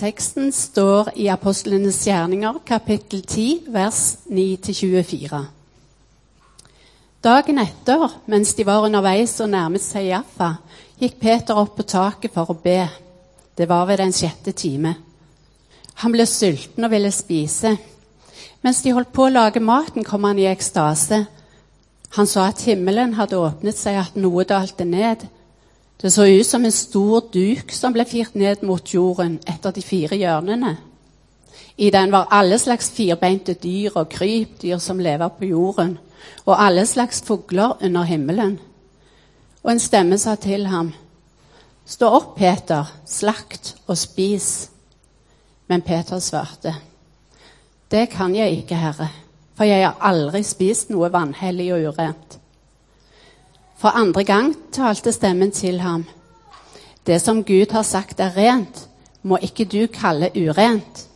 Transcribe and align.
Teksten 0.00 0.48
står 0.52 1.10
i 1.20 1.26
Apostlenes 1.28 1.98
gjerninger, 2.06 2.62
kapittel 2.64 3.20
10, 3.20 3.66
vers 3.68 3.98
9-24. 4.32 5.40
Dagen 7.20 7.60
etter, 7.60 8.06
mens 8.24 8.54
de 8.56 8.64
var 8.64 8.86
underveis 8.86 9.34
og 9.44 9.50
nærmet 9.52 9.84
seg 9.84 10.06
Jaffa, 10.06 10.54
gikk 10.96 11.18
Peter 11.20 11.60
opp 11.60 11.74
på 11.76 11.84
taket 11.84 12.32
for 12.32 12.48
å 12.48 12.56
be. 12.56 12.78
Det 13.52 13.68
var 13.68 13.84
ved 13.90 14.00
den 14.00 14.16
sjette 14.16 14.54
time. 14.56 14.94
Han 16.00 16.16
ble 16.16 16.24
sulten 16.24 16.88
og 16.88 16.94
ville 16.94 17.12
spise. 17.12 17.74
Mens 18.64 18.80
de 18.80 18.96
holdt 18.96 19.12
på 19.12 19.28
å 19.28 19.34
lage 19.36 19.60
maten, 19.60 20.00
kom 20.00 20.24
han 20.24 20.40
i 20.40 20.48
ekstase. 20.48 21.26
Han 22.16 22.30
så 22.30 22.46
at 22.46 22.64
himmelen 22.64 23.18
hadde 23.20 23.36
åpnet 23.36 23.76
seg, 23.76 24.00
at 24.00 24.16
noe 24.16 24.48
dalte 24.48 24.88
ned. 24.88 25.28
Det 26.02 26.10
så 26.10 26.26
ut 26.26 26.46
som 26.46 26.64
en 26.64 26.72
stor 26.72 27.26
duk 27.32 27.72
som 27.76 27.92
ble 27.92 28.06
firt 28.08 28.34
ned 28.34 28.62
mot 28.64 28.94
jorden 28.94 29.36
etter 29.44 29.74
de 29.76 29.82
fire 29.84 30.16
hjørnene. 30.16 30.76
I 31.76 31.90
den 31.92 32.12
var 32.12 32.30
alle 32.32 32.58
slags 32.58 32.88
firbeinte 32.90 33.54
dyr 33.54 33.98
og 34.00 34.08
krypdyr 34.08 34.80
som 34.80 34.98
lever 35.00 35.28
på 35.28 35.50
jorden, 35.50 35.98
og 36.46 36.56
alle 36.56 36.86
slags 36.86 37.20
fugler 37.24 37.76
under 37.84 38.08
himmelen. 38.08 38.58
Og 39.62 39.72
en 39.72 39.80
stemme 39.80 40.18
sa 40.18 40.34
til 40.40 40.66
ham, 40.66 40.92
Stå 41.90 42.06
opp, 42.06 42.36
Peter, 42.38 42.86
slakt 43.06 43.74
og 43.86 43.98
spis. 43.98 44.70
Men 45.68 45.82
Peter 45.82 46.18
svarte, 46.18 46.74
Det 47.90 48.08
kan 48.08 48.34
jeg 48.34 48.50
ikke, 48.62 48.74
Herre, 48.74 49.08
for 49.54 49.64
jeg 49.64 49.84
har 49.84 49.96
aldri 50.00 50.42
spist 50.42 50.90
noe 50.90 51.12
vanhellig 51.12 51.72
og 51.74 51.88
urent. 51.92 52.39
For 53.80 53.88
andre 53.96 54.24
gang 54.24 54.54
talte 54.72 55.12
stemmen 55.12 55.50
til 55.56 55.80
ham. 55.80 56.04
Det 57.06 57.20
som 57.20 57.44
Gud 57.44 57.72
har 57.72 57.82
sagt 57.82 58.20
er 58.20 58.36
rent, 58.36 58.88
må 59.22 59.38
ikke 59.40 59.64
du 59.64 59.86
kalle 59.92 60.28
urent. 60.36 61.06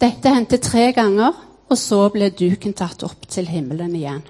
Dette 0.00 0.34
hendte 0.34 0.56
tre 0.56 0.92
ganger, 0.92 1.32
og 1.68 1.78
så 1.78 2.08
ble 2.12 2.28
duken 2.30 2.72
tatt 2.76 3.02
opp 3.02 3.24
til 3.28 3.48
himmelen 3.48 3.94
igjen. 3.96 4.20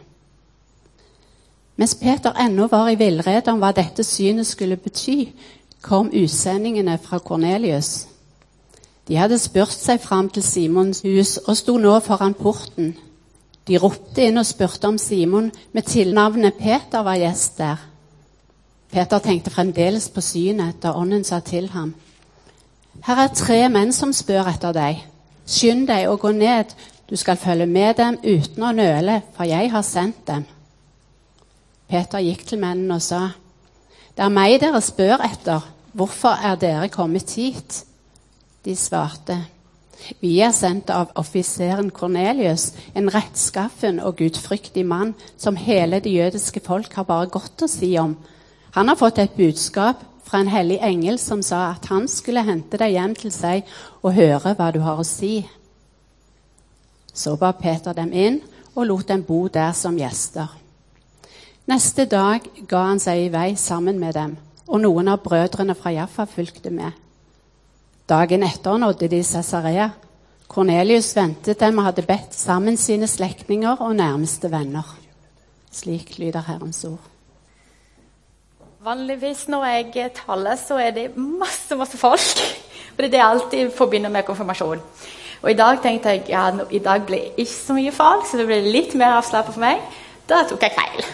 Mens 1.79 1.95
Peter 1.95 2.39
ennå 2.39 2.67
var 2.71 2.89
i 2.91 2.99
villrede 2.99 3.51
om 3.51 3.59
hva 3.63 3.73
dette 3.75 4.07
synet 4.07 4.47
skulle 4.47 4.79
bety, 4.79 5.29
kom 5.83 6.11
utsendingene 6.11 6.99
fra 7.03 7.19
Kornelius. 7.19 8.07
De 9.09 9.19
hadde 9.19 9.39
spurt 9.39 9.75
seg 9.75 10.01
fram 10.03 10.31
til 10.31 10.43
Simons 10.43 11.03
hus 11.03 11.37
og 11.47 11.57
sto 11.57 11.79
nå 11.79 11.99
foran 12.07 12.35
porten. 12.35 12.95
De 13.69 13.77
ropte 13.77 14.25
inn 14.25 14.41
og 14.41 14.49
spurte 14.49 14.89
om 14.89 14.97
Simon 14.99 15.51
med 15.77 15.87
tilnavnet 15.89 16.57
Peter 16.57 17.05
var 17.05 17.21
gjest 17.21 17.59
der. 17.61 17.83
Peter 18.89 19.21
tenkte 19.21 19.53
fremdeles 19.53 20.09
på 20.09 20.25
synet 20.25 20.81
da 20.83 20.95
ånden 20.97 21.25
sa 21.25 21.43
til 21.45 21.69
ham. 21.75 21.93
Her 23.05 23.25
er 23.27 23.35
tre 23.37 23.59
menn 23.69 23.93
som 23.93 24.15
spør 24.17 24.49
etter 24.49 24.73
deg. 24.73 25.03
Skynd 25.49 25.87
deg 25.89 26.09
og 26.09 26.23
gå 26.25 26.33
ned, 26.33 26.73
du 27.09 27.17
skal 27.17 27.41
følge 27.41 27.67
med 27.69 27.97
dem 28.01 28.17
uten 28.25 28.65
å 28.65 28.73
nøle, 28.73 29.21
for 29.37 29.49
jeg 29.49 29.71
har 29.73 29.85
sendt 29.85 30.25
dem. 30.29 30.47
Peter 31.89 32.21
gikk 32.25 32.45
til 32.49 32.61
mennene 32.61 32.99
og 32.99 33.05
sa, 33.05 33.29
Det 34.17 34.25
er 34.25 34.35
meg 34.35 34.59
dere 34.61 34.81
spør 34.83 35.23
etter. 35.25 35.63
Hvorfor 35.93 36.37
er 36.45 36.57
dere 36.57 36.89
kommet 36.89 37.31
hit? 37.37 37.85
De 38.65 38.75
svarte, 38.77 39.39
Vi 40.21 40.39
er 40.41 40.53
sendt 40.57 40.91
av 40.95 41.11
offiseren 41.19 41.91
Kornelius, 41.95 42.73
en 42.95 43.11
rettskaffen 43.13 43.99
og 44.01 44.19
gudfryktig 44.21 44.85
mann 44.87 45.15
som 45.37 45.59
hele 45.59 46.01
det 46.01 46.13
jødiske 46.15 46.63
folk 46.65 46.95
har 46.95 47.09
bare 47.09 47.31
godt 47.33 47.67
å 47.67 47.71
si 47.71 47.93
om. 47.99 48.17
Han 48.77 48.89
har 48.89 48.99
fått 49.01 49.19
et 49.19 49.37
budskap 49.37 50.05
fra 50.29 50.43
en 50.43 50.53
hellig 50.53 50.79
engel 50.85 51.19
som 51.19 51.43
sa 51.43 51.71
at 51.73 51.89
han 51.91 52.09
skulle 52.09 52.45
hente 52.45 52.79
deg 52.81 52.95
hjem 52.95 53.17
til 53.19 53.33
seg 53.35 53.69
og 54.03 54.15
høre 54.17 54.55
hva 54.59 54.71
du 54.75 54.81
har 54.85 55.01
å 55.01 55.07
si. 55.07 55.41
Så 57.13 57.35
ba 57.41 57.53
Peter 57.57 57.97
dem 57.97 58.13
inn 58.13 58.41
og 58.75 58.87
lot 58.87 59.09
dem 59.09 59.25
bo 59.27 59.47
der 59.49 59.73
som 59.75 59.97
gjester. 59.99 60.53
Neste 61.69 62.07
dag 62.09 62.45
ga 62.69 62.85
han 62.93 63.01
seg 63.03 63.27
i 63.27 63.33
vei 63.33 63.51
sammen 63.61 63.99
med 64.01 64.15
dem, 64.17 64.37
og 64.69 64.81
noen 64.85 65.11
av 65.13 65.21
brødrene 65.25 65.75
fra 65.77 65.93
Jaffa 65.93 66.25
fulgte 66.31 66.71
med. 66.73 66.93
Dagen 68.09 68.43
etter 68.43 68.79
nådde 68.81 69.09
de 69.13 69.19
Cesarea. 69.23 69.91
Kornelius 70.49 71.11
ventet 71.17 71.61
dem 71.61 71.77
og 71.79 71.85
hadde 71.91 72.07
bedt 72.09 72.33
sammen 72.33 72.79
sine 72.81 73.07
slektninger 73.07 73.83
og 73.85 73.97
nærmeste 73.99 74.49
venner. 74.49 74.95
Slik 75.73 76.15
lyder 76.19 76.41
Herrens 76.47 76.85
ord. 76.89 77.05
Vanligvis 78.81 79.43
når 79.53 79.65
jeg 79.65 80.11
taler, 80.17 80.57
så 80.57 80.79
er 80.81 80.95
det 80.97 81.17
masse 81.17 81.77
masse 81.77 82.01
folk. 82.01 82.41
For 82.95 83.05
det 83.05 83.21
er 83.21 83.27
alltid 83.27 83.71
forbinder 83.77 84.11
med 84.11 84.25
konfirmasjon. 84.25 84.81
Og 85.43 85.51
i 85.51 85.59
dag 85.59 85.83
tenkte 85.83 86.09
jeg 86.09 86.25
ja, 86.33 86.49
i 86.71 86.81
dag 86.81 87.05
ble 87.07 87.21
det 87.21 87.45
ikke 87.45 87.53
så 87.53 87.77
mye 87.77 87.93
folk, 87.93 88.25
så 88.27 88.41
det 88.41 88.49
ble 88.49 88.63
litt 88.73 88.97
mer 88.97 89.19
avslappet 89.21 89.59
for 89.59 89.67
meg. 89.67 89.85
Da 90.29 90.47
tok 90.49 90.65
jeg 90.65 90.73
feil. 90.81 91.05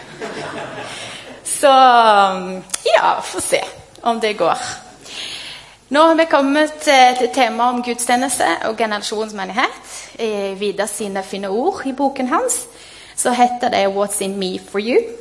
Så 1.43 1.75
ja, 2.87 3.19
får 3.19 3.47
se 3.51 3.63
om 4.07 4.23
det 4.23 4.37
går. 4.39 4.84
Nå 5.87 6.01
har 6.01 6.15
vi 6.17 6.25
kommet 6.25 6.79
til 6.81 7.27
temaet 7.29 7.75
om 7.75 7.81
gudstjeneste 7.85 8.45
og 8.65 8.77
generasjonsmenighet. 8.79 9.89
I 10.17 10.55
Vidar 10.57 10.89
sine 10.89 11.21
fine 11.21 11.51
ord 11.53 11.83
i 11.85 11.93
boken 11.93 12.31
hans 12.31 12.63
så 13.15 13.31
heter 13.31 13.69
det 13.69 13.87
'What's 13.87 14.21
in 14.21 14.39
me 14.39 14.59
for 14.59 14.79
you' 14.79 15.13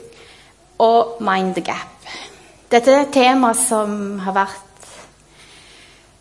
og 0.79 1.17
'Mind 1.21 1.55
the 1.55 1.61
gap'. 1.61 2.09
Dette 2.71 2.93
er 2.93 3.01
et 3.01 3.13
tema 3.13 3.53
som 3.55 4.19
har 4.19 4.33
vært 4.33 4.89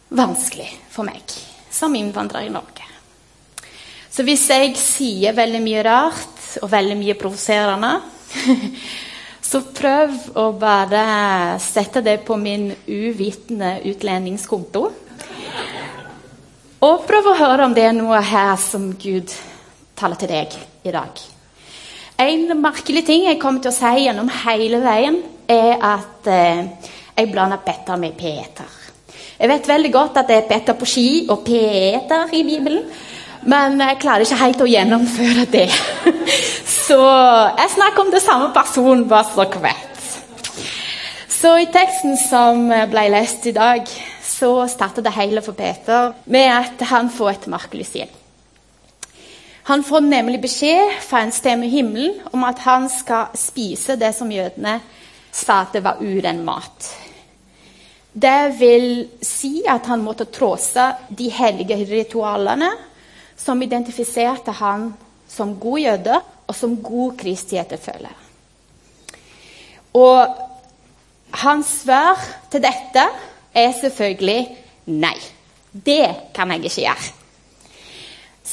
vanskelig 0.10 0.80
for 0.90 1.04
meg 1.04 1.24
som 1.72 1.96
innvandrer 1.96 2.42
i 2.42 2.50
Norge. 2.50 2.84
Så 4.12 4.24
hvis 4.24 4.50
jeg 4.50 4.76
sier 4.78 5.32
veldig 5.32 5.62
mye 5.62 5.84
rart 5.84 6.58
og 6.62 6.72
veldig 6.72 6.98
mye 6.98 7.14
provoserende. 7.14 8.02
Så 9.54 9.60
prøv 9.70 10.14
å 10.42 10.48
bare 10.58 11.60
sette 11.62 12.02
det 12.02 12.24
på 12.26 12.34
min 12.42 12.72
uvitende 12.88 13.76
utlendingskonto. 13.86 14.82
Og 16.82 17.04
prøv 17.06 17.30
å 17.30 17.36
høre 17.38 17.68
om 17.68 17.76
det 17.78 17.84
er 17.86 17.94
noe 17.94 18.18
her 18.26 18.56
som 18.58 18.88
Gud 18.98 19.30
taler 19.94 20.18
til 20.18 20.32
deg 20.34 20.58
i 20.90 20.96
dag. 20.96 21.22
En 22.26 22.50
merkelig 22.64 23.06
ting 23.06 23.28
jeg 23.28 23.38
kommer 23.44 23.62
til 23.62 23.70
å 23.70 23.78
si 23.78 24.08
gjennom 24.08 24.34
hele 24.42 24.82
veien, 24.82 25.22
er 25.46 25.78
at 25.86 26.34
eh, 26.34 26.90
jeg 27.14 27.30
blander 27.30 27.62
Petter 27.62 28.02
med 28.02 28.18
Peter. 28.18 28.74
Jeg 29.38 29.54
vet 29.54 29.70
veldig 29.70 29.94
godt 29.94 30.18
at 30.24 30.34
det 30.34 30.40
er 30.40 30.50
Petter 30.50 30.82
på 30.82 30.90
ski 30.90 31.08
og 31.30 31.46
Peter 31.46 32.34
i 32.34 32.42
Bibelen. 32.48 32.90
Men 33.50 33.80
jeg 33.82 34.00
klarer 34.00 34.24
ikke 34.26 34.40
helt 34.40 34.64
å 34.64 34.70
gjennomføre 34.70 35.46
det. 35.52 35.68
Så 36.88 37.00
jeg 37.00 37.74
snakker 37.76 38.06
om 38.06 38.12
det 38.14 38.24
samme 38.24 38.50
person, 38.56 39.06
bare 39.08 39.28
så 39.28 39.46
dere 39.46 39.62
vet. 39.64 40.10
Så 41.32 41.54
i 41.60 41.70
teksten 41.72 42.18
som 42.20 42.68
ble 42.92 43.06
lest 43.12 43.48
i 43.48 43.54
dag, 43.56 43.88
så 44.24 44.66
starter 44.72 45.06
det 45.06 45.14
hele 45.16 45.44
for 45.44 45.56
Peter 45.56 46.12
med 46.26 46.50
at 46.52 46.84
han 46.90 47.12
får 47.12 47.30
et 47.32 47.48
merkelig 47.52 47.88
syn. 47.88 48.12
Han 49.70 49.84
får 49.88 50.04
nemlig 50.04 50.42
beskjed 50.44 50.98
fra 51.06 51.22
en 51.24 51.32
stemme 51.32 51.70
i 51.70 51.72
himmelen 51.72 52.18
om 52.36 52.44
at 52.44 52.60
han 52.66 52.90
skal 52.92 53.32
spise 53.40 53.96
det 54.00 54.12
som 54.16 54.32
jødene 54.32 54.80
sa 55.32 55.62
at 55.64 55.78
det 55.78 55.84
var 55.86 56.02
uren 56.04 56.42
mat. 56.44 56.90
Det 58.14 58.54
vil 58.60 58.90
si 59.24 59.64
at 59.70 59.88
han 59.90 60.04
måtte 60.04 60.28
tråse 60.30 60.90
de 61.10 61.30
hellige 61.32 61.80
ritualene 61.90 62.74
som 63.38 63.62
identifiserte 63.62 64.52
han 64.60 64.92
som 65.30 65.56
god 65.60 65.80
jøde 65.80 66.20
og 66.48 66.56
som 66.56 66.76
god 66.84 67.18
Kristi 67.18 67.58
etterfølger. 67.58 68.20
Og 69.94 70.38
hans 71.44 71.70
svar 71.84 72.20
til 72.52 72.64
dette 72.64 73.04
er 73.54 73.76
selvfølgelig 73.80 74.40
nei. 74.94 75.18
Det 75.74 76.34
kan 76.34 76.52
jeg 76.54 76.66
ikke 76.66 76.82
gjøre. 76.86 77.12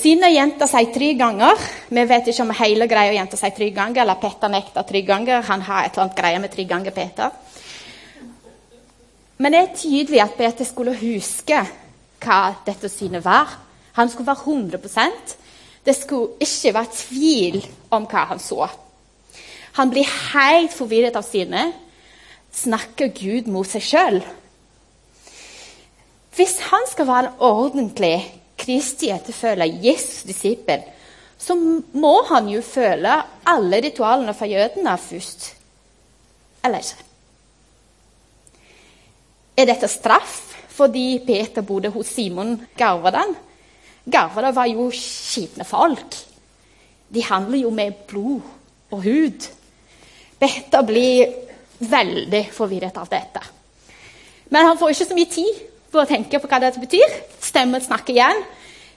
Jeg 0.00 0.32
gjenta 0.32 0.69
seg 0.70 0.93
tre 0.94 1.08
ganger 1.19 1.58
Vi 1.90 2.02
vet 2.08 2.28
ikke 2.31 2.44
om 2.44 2.52
hele 2.54 2.87
greia 2.88 3.12
gjenta 3.12 3.37
seg 3.37 3.56
tre 3.56 3.70
ganger, 3.75 4.04
eller 4.04 4.20
Petter 4.22 4.49
nekta 4.49 4.84
tre 4.87 5.02
ganger. 5.02 5.43
Han 5.49 5.64
har 5.66 5.84
et 5.84 5.93
eller 5.93 6.06
annet 6.06 6.20
greie 6.20 6.38
med 6.38 6.52
tre 6.52 6.64
ganger 6.64 6.94
Peter. 6.94 7.31
Men 9.40 9.52
det 9.52 9.60
er 9.60 9.76
tydelig 9.76 10.20
at 10.22 10.37
Peter 10.38 10.69
skulle 10.69 10.94
huske 11.00 11.58
hva 12.20 12.40
dette 12.66 12.88
synet 12.93 13.25
var. 13.25 13.56
Han 13.96 14.08
skulle 14.08 14.26
være 14.26 14.46
100% 14.46 15.37
Det 15.87 15.96
skulle 15.96 16.37
ikke 16.40 16.75
være 16.75 16.92
tvil 16.92 17.62
om 17.90 18.04
hva 18.04 18.25
han 18.28 18.38
så. 18.38 18.69
Han 19.78 19.90
blir 19.90 20.08
helt 20.34 20.75
forvirret 20.76 21.16
av 21.16 21.25
synet. 21.25 21.72
Snakker 22.52 23.12
Gud 23.16 23.48
mot 23.48 23.66
seg 23.66 23.87
sjøl? 23.87 24.20
Hvis 26.37 26.58
han 26.69 26.84
skal 26.90 27.08
være 27.08 27.31
en 27.31 27.42
ordentlig 27.48 28.16
Kristi 28.60 29.08
etterfølger, 29.08 29.78
Jesus 29.82 30.26
disippel, 30.28 30.82
så 31.40 31.56
må 31.56 32.14
han 32.28 32.50
jo 32.52 32.60
føle 32.60 33.14
alle 33.48 33.81
ritualene 33.87 34.34
fra 34.37 34.48
jødene 34.50 34.98
først. 35.00 35.46
Eller 36.64 36.84
ikke? 36.84 37.06
Er 39.56 39.69
dette 39.72 39.88
straff 39.88 40.38
fordi 40.70 41.20
Peter 41.26 41.64
bodde 41.66 41.90
hos 41.92 42.12
Simon 42.14 42.54
Garvadan. 42.76 43.34
Garvadan 44.05 44.55
var 44.56 44.69
jo 44.70 44.88
skitne 44.94 45.67
folk. 45.69 46.17
De 47.11 47.25
handler 47.26 47.64
jo 47.64 47.70
med 47.75 48.05
blod 48.08 48.41
og 48.91 49.02
hud. 49.05 49.49
Peter 50.41 50.87
blir 50.87 51.35
veldig 51.81 52.44
forvirret 52.55 52.97
av 53.00 53.08
dette. 53.11 53.43
Men 54.50 54.67
han 54.67 54.79
får 54.79 54.94
ikke 54.94 55.08
så 55.11 55.19
mye 55.19 55.32
tid 55.32 55.61
på 55.91 56.00
å 56.00 56.08
tenke 56.08 56.41
på 56.41 56.49
hva 56.50 56.61
dette 56.62 56.82
betyr. 56.82 57.17
Stemmen 57.43 57.82
snakker 57.82 58.14
igjen 58.14 58.43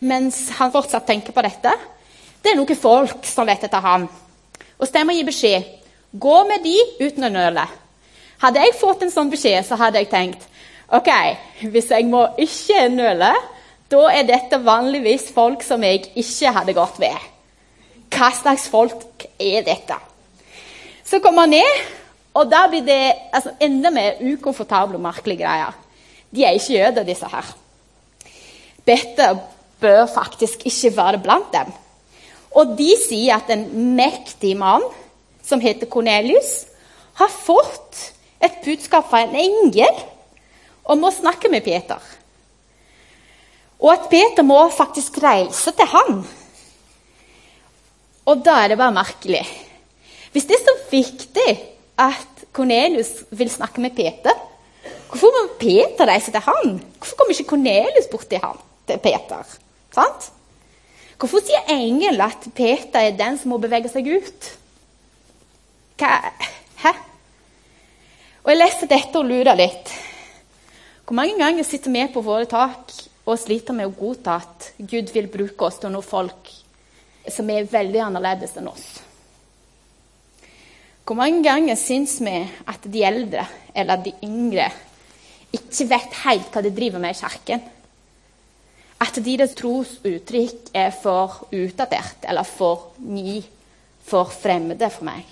mens 0.03 0.49
han 0.57 0.71
fortsatt 0.73 1.05
tenker 1.07 1.31
på 1.31 1.43
dette. 1.45 1.71
Det 2.43 2.51
er 2.51 2.57
noen 2.59 2.75
folk 2.75 3.23
som 3.27 3.47
vet 3.47 3.63
etter 3.63 3.83
ham. 3.83 4.09
Og 4.75 4.89
stemmen 4.89 5.15
gir 5.15 5.27
beskjed. 5.27 5.69
Gå 6.11 6.41
med 6.49 6.65
de 6.65 6.75
uten 6.99 7.23
å 7.23 7.31
nøle. 7.31 7.63
Hadde 8.43 8.65
jeg 8.65 8.75
fått 8.75 9.05
en 9.05 9.13
sånn 9.13 9.31
beskjed, 9.31 9.63
så 9.63 9.77
hadde 9.79 10.01
jeg 10.01 10.11
tenkt 10.11 10.49
OK, 10.93 11.09
hvis 11.71 11.87
jeg 11.89 12.05
må 12.05 12.25
ikke 12.43 12.89
nøle, 12.91 13.31
da 13.91 14.07
er 14.11 14.25
dette 14.27 14.59
vanligvis 14.63 15.29
folk 15.35 15.63
som 15.65 15.83
jeg 15.85 16.07
ikke 16.19 16.53
hadde 16.55 16.75
gått 16.77 16.99
ved. 17.01 17.29
Hva 18.13 18.29
slags 18.35 18.67
folk 18.71 19.25
er 19.41 19.65
dette? 19.65 19.97
Så 21.03 21.19
kommer 21.21 21.45
han 21.45 21.55
ned, 21.57 21.83
og 22.33 22.49
da 22.49 22.63
blir 22.69 22.85
det 22.85 23.01
altså, 23.33 23.53
enda 23.61 23.91
mer 23.93 24.21
ukomfortable 24.21 24.97
og 24.97 25.03
merkelige 25.03 25.43
greier. 25.43 25.75
De 26.33 26.45
er 26.45 26.57
ikke 26.57 26.79
jøder, 26.79 27.05
disse 27.05 27.29
her. 27.29 27.51
Dette 28.87 29.29
bør 29.83 30.05
faktisk 30.09 30.65
ikke 30.65 30.95
være 30.97 31.21
blant 31.23 31.53
dem. 31.53 31.69
Og 32.57 32.73
de 32.77 32.89
sier 33.01 33.37
at 33.37 33.49
en 33.53 33.67
mektig 33.97 34.55
mann 34.57 34.85
som 35.43 35.61
heter 35.61 35.89
Kornelius, 35.91 36.65
har 37.19 37.29
fått 37.29 37.99
et 38.41 38.61
budskap 38.65 39.09
fra 39.09 39.21
en 39.25 39.35
engel 39.37 39.99
om 40.89 41.03
å 41.03 41.13
snakke 41.13 41.51
med 41.51 41.65
Peter. 41.65 41.99
Og 43.83 43.91
at 43.91 44.07
Peter 44.11 44.45
må 44.47 44.61
faktisk 44.71 45.19
reise 45.23 45.73
til 45.75 45.89
han. 45.91 46.21
Og 48.23 48.43
da 48.45 48.61
er 48.63 48.71
det 48.71 48.79
bare 48.79 48.95
merkelig. 48.95 49.43
Hvis 50.31 50.47
det 50.47 50.55
er 50.55 50.63
så 50.63 50.75
viktig 50.91 51.49
at 51.99 52.45
Kornelius 52.55 53.11
vil 53.35 53.51
snakke 53.51 53.83
med 53.83 53.91
Peter, 53.97 54.37
hvorfor 55.09 55.35
må 55.35 55.43
Peter 55.59 56.07
reise 56.07 56.31
til 56.31 56.45
han? 56.47 56.79
Hvorfor 56.97 57.19
kommer 57.19 57.35
ikke 57.35 57.49
Kornelius 57.49 58.07
bort 58.11 58.29
til, 58.31 58.39
han, 58.43 58.57
til 58.87 59.03
Peter? 59.03 59.43
Sant? 59.93 60.31
Hvorfor 61.19 61.43
sier 61.43 61.67
engelen 61.71 62.23
at 62.23 62.47
Peter 62.55 62.99
er 62.99 63.17
den 63.19 63.37
som 63.39 63.53
må 63.53 63.59
bevege 63.61 63.91
seg 63.91 64.07
ut? 64.15 64.51
Hva 65.99 66.15
Hæ? 66.83 66.91
Og 68.43 68.51
Jeg 68.51 68.59
leser 68.59 68.89
dette 68.91 69.19
og 69.19 69.27
lurer 69.27 69.55
litt. 69.55 69.91
Hvor 71.03 71.15
mange 71.15 71.37
ganger 71.39 71.63
sitter 71.67 71.91
vi 71.91 72.07
på 72.11 72.23
våre 72.23 72.47
tak 72.49 72.91
og 73.23 73.39
sliter 73.39 73.75
med 73.75 73.87
å 73.87 73.95
godta 73.95 74.37
at 74.41 74.73
Gud 74.77 75.11
vil 75.15 75.29
bruke 75.31 75.67
oss 75.67 75.79
til 75.79 75.93
noen 75.93 76.05
folk 76.05 76.51
som 77.31 77.49
er 77.53 77.69
veldig 77.71 78.01
annerledes 78.03 78.57
enn 78.59 78.71
oss? 78.71 78.87
Hvor 81.03 81.19
mange 81.19 81.43
ganger 81.43 81.75
syns 81.79 82.17
vi 82.23 82.35
at 82.71 82.85
de 82.87 83.03
eldre 83.03 83.45
eller 83.75 84.03
de 84.05 84.13
yngre 84.23 84.69
ikke 85.53 85.87
vet 85.89 86.19
helt 86.23 86.53
hva 86.53 86.63
de 86.63 86.71
driver 86.75 87.03
med 87.03 87.15
i 87.15 87.19
kirken? 87.19 87.63
At 89.03 89.19
deres 89.25 89.55
trosuttrykk 89.59 90.71
er 90.79 90.93
for 90.95 91.43
utdatert 91.51 92.23
eller 92.27 92.47
for 92.47 92.93
ny, 93.03 93.41
for 94.07 94.31
fremmede 94.31 94.87
for 94.91 95.07
meg? 95.07 95.27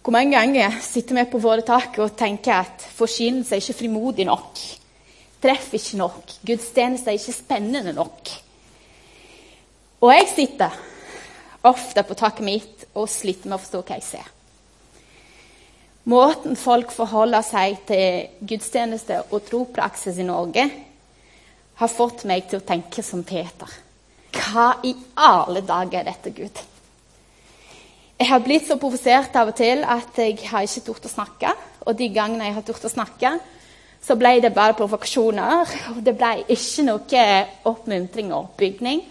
Hvor 0.00 0.14
mange 0.14 0.36
ganger 0.38 0.80
sitter 0.86 1.18
vi 1.18 1.28
på 1.28 1.42
våre 1.42 1.64
tak 1.66 1.98
og 2.00 2.16
tenker 2.16 2.60
at 2.60 2.84
forkynnelse 2.96 3.56
er 3.56 3.64
ikke 3.64 3.80
frimodig 3.82 4.28
nok? 4.28 4.60
Treffer 5.42 5.78
ikke 5.78 6.00
nok. 6.00 6.36
Gudstjeneste 6.46 7.12
er 7.12 7.18
ikke 7.18 7.36
spennende 7.36 7.92
nok. 7.96 8.30
Og 10.00 10.12
jeg 10.12 10.28
sitter 10.32 10.78
ofte 11.66 12.04
på 12.06 12.16
taket 12.18 12.46
mitt 12.46 12.86
og 12.94 13.08
sliter 13.10 13.50
med 13.50 13.58
å 13.58 13.62
forstå 13.62 13.82
hva 13.82 13.98
jeg 13.98 14.06
ser. 14.06 14.32
Måten 16.06 16.54
folk 16.54 16.92
forholder 16.94 17.42
seg 17.42 17.80
til 17.88 18.44
gudstjeneste 18.46 19.24
og 19.34 19.42
tropraksis 19.48 20.20
i 20.22 20.26
Norge, 20.26 20.68
har 21.76 21.92
fått 21.92 22.22
meg 22.30 22.46
til 22.48 22.60
å 22.60 22.66
tenke 22.66 23.02
som 23.04 23.24
Peter. 23.26 23.72
Hva 24.36 24.68
i 24.86 24.94
alle 25.18 25.64
dager 25.66 26.00
er 26.00 26.08
dette, 26.12 26.30
Gud? 26.36 26.62
Jeg 28.16 28.30
har 28.30 28.40
blitt 28.40 28.68
så 28.68 28.78
provosert 28.80 29.34
av 29.36 29.50
og 29.50 29.58
til 29.58 29.82
at 29.84 30.16
jeg 30.22 30.38
har 30.48 30.64
ikke 30.64 30.86
tort 30.86 31.08
å 31.08 31.12
snakke. 31.12 31.50
Og 31.84 31.98
de 31.98 32.08
gangene 32.14 32.46
jeg 32.48 32.56
har 32.56 32.64
tort 32.64 32.86
å 32.86 32.92
snakke, 32.92 33.34
så 34.06 34.14
ble 34.14 34.36
det 34.42 34.54
bare 34.54 34.76
provokasjoner. 34.78 35.72
Og 35.96 36.02
det 36.06 36.14
ble 36.18 36.44
ikke 36.52 36.86
noe 36.86 37.24
oppmuntring 37.66 38.32
og 38.32 38.42
oppbygning. 38.44 39.02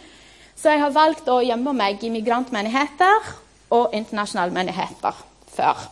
Så 0.56 0.72
jeg 0.72 0.82
har 0.86 0.96
valgt 0.96 1.28
å 1.28 1.42
gjemme 1.44 1.74
meg 1.76 2.04
i 2.04 2.14
migrantmenigheter 2.14 3.34
og 3.76 3.92
internasjonale 3.98 4.56
menigheter 4.56 5.20
før. 5.52 5.84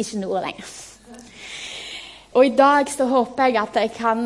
Ikke 0.00 0.22
noe 0.22 0.40
lenger. 0.40 0.72
Og 2.32 2.46
i 2.48 2.54
dag 2.56 2.88
så 2.88 3.04
håper 3.10 3.50
jeg 3.50 3.60
at 3.60 3.76
jeg 3.76 3.92
kan 3.98 4.22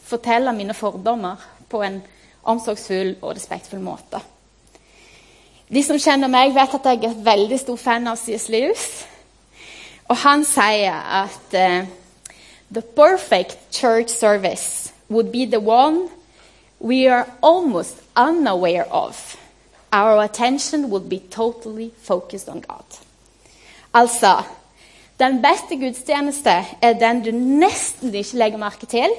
fortelle 0.00 0.54
mine 0.56 0.74
fordommer 0.74 1.36
på 1.68 1.82
en 1.84 2.00
omsorgsfull 2.48 3.18
og 3.20 3.34
respektfull 3.36 3.82
måte. 3.84 4.22
De 5.70 5.82
som 5.86 6.00
kjenner 6.00 6.32
meg, 6.32 6.54
vet 6.56 6.72
at 6.74 6.88
jeg 6.88 7.04
er 7.06 7.20
veldig 7.22 7.58
stor 7.60 7.76
fan 7.78 8.08
av 8.10 8.16
C.S. 8.18 8.48
Lewis. 8.50 8.86
Og 10.10 10.16
han 10.24 10.42
sier 10.48 10.96
at 11.20 11.54
uh, 11.54 11.99
the 12.70 12.82
perfect 12.82 13.72
church 13.72 14.08
service 14.08 14.92
would 15.08 15.32
be 15.32 15.44
the 15.44 15.60
one 15.60 16.08
we 16.78 17.08
are 17.08 17.26
almost 17.42 17.96
unaware 18.16 18.86
of. 18.90 19.36
Our 19.92 20.22
attention 20.22 20.90
would 20.90 21.08
be 21.08 21.18
totally 21.18 21.92
focused 22.02 22.48
on 22.48 22.60
God. 22.60 22.84
Altså 23.92 24.42
Den 25.18 25.42
beste 25.42 25.76
gudstjeneste 25.76 26.50
er 26.82 26.92
den 26.92 27.24
du 27.24 27.30
nesten 27.30 28.14
ikke 28.14 28.36
legger 28.36 28.58
merke 28.58 28.86
til 28.86 29.10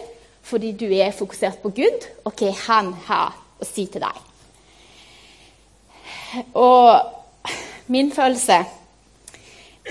fordi 0.42 0.72
du 0.72 0.86
er 0.86 1.12
fokusert 1.12 1.60
på 1.62 1.70
Gud 1.70 2.08
og 2.26 2.34
hva 2.34 2.52
Han 2.68 2.94
har 2.94 3.36
å 3.62 3.66
si 3.66 3.86
til 3.86 4.02
deg. 4.02 4.18
Og 6.54 7.02
min 7.88 8.12
følelse 8.12 8.64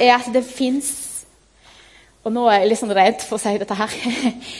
er 0.00 0.14
at 0.16 0.26
det 0.34 0.44
fins 0.44 1.09
Og 2.24 2.34
nå 2.34 2.44
er 2.50 2.60
jeg 2.60 2.70
litt 2.70 2.80
sånn 2.82 2.92
redd 2.96 3.22
for 3.24 3.38
å 3.38 3.42
si 3.42 3.54
dette 3.60 3.76
her. 3.78 3.94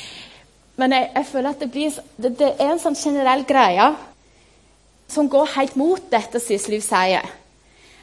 Men 0.80 0.94
jeg, 0.96 1.10
jeg 1.12 1.28
føler 1.28 1.50
at 1.50 1.60
det, 1.60 1.68
blir, 1.72 1.98
det, 2.16 2.32
det, 2.40 2.54
er 2.56 2.72
en 2.72 2.80
sånn 2.80 2.96
generell 2.96 3.44
greie 3.48 3.90
som 5.10 5.28
går 5.28 5.52
helt 5.56 5.76
mot 5.76 6.06
dette 6.12 6.40
Sysliv 6.40 6.80
sier. 6.86 7.26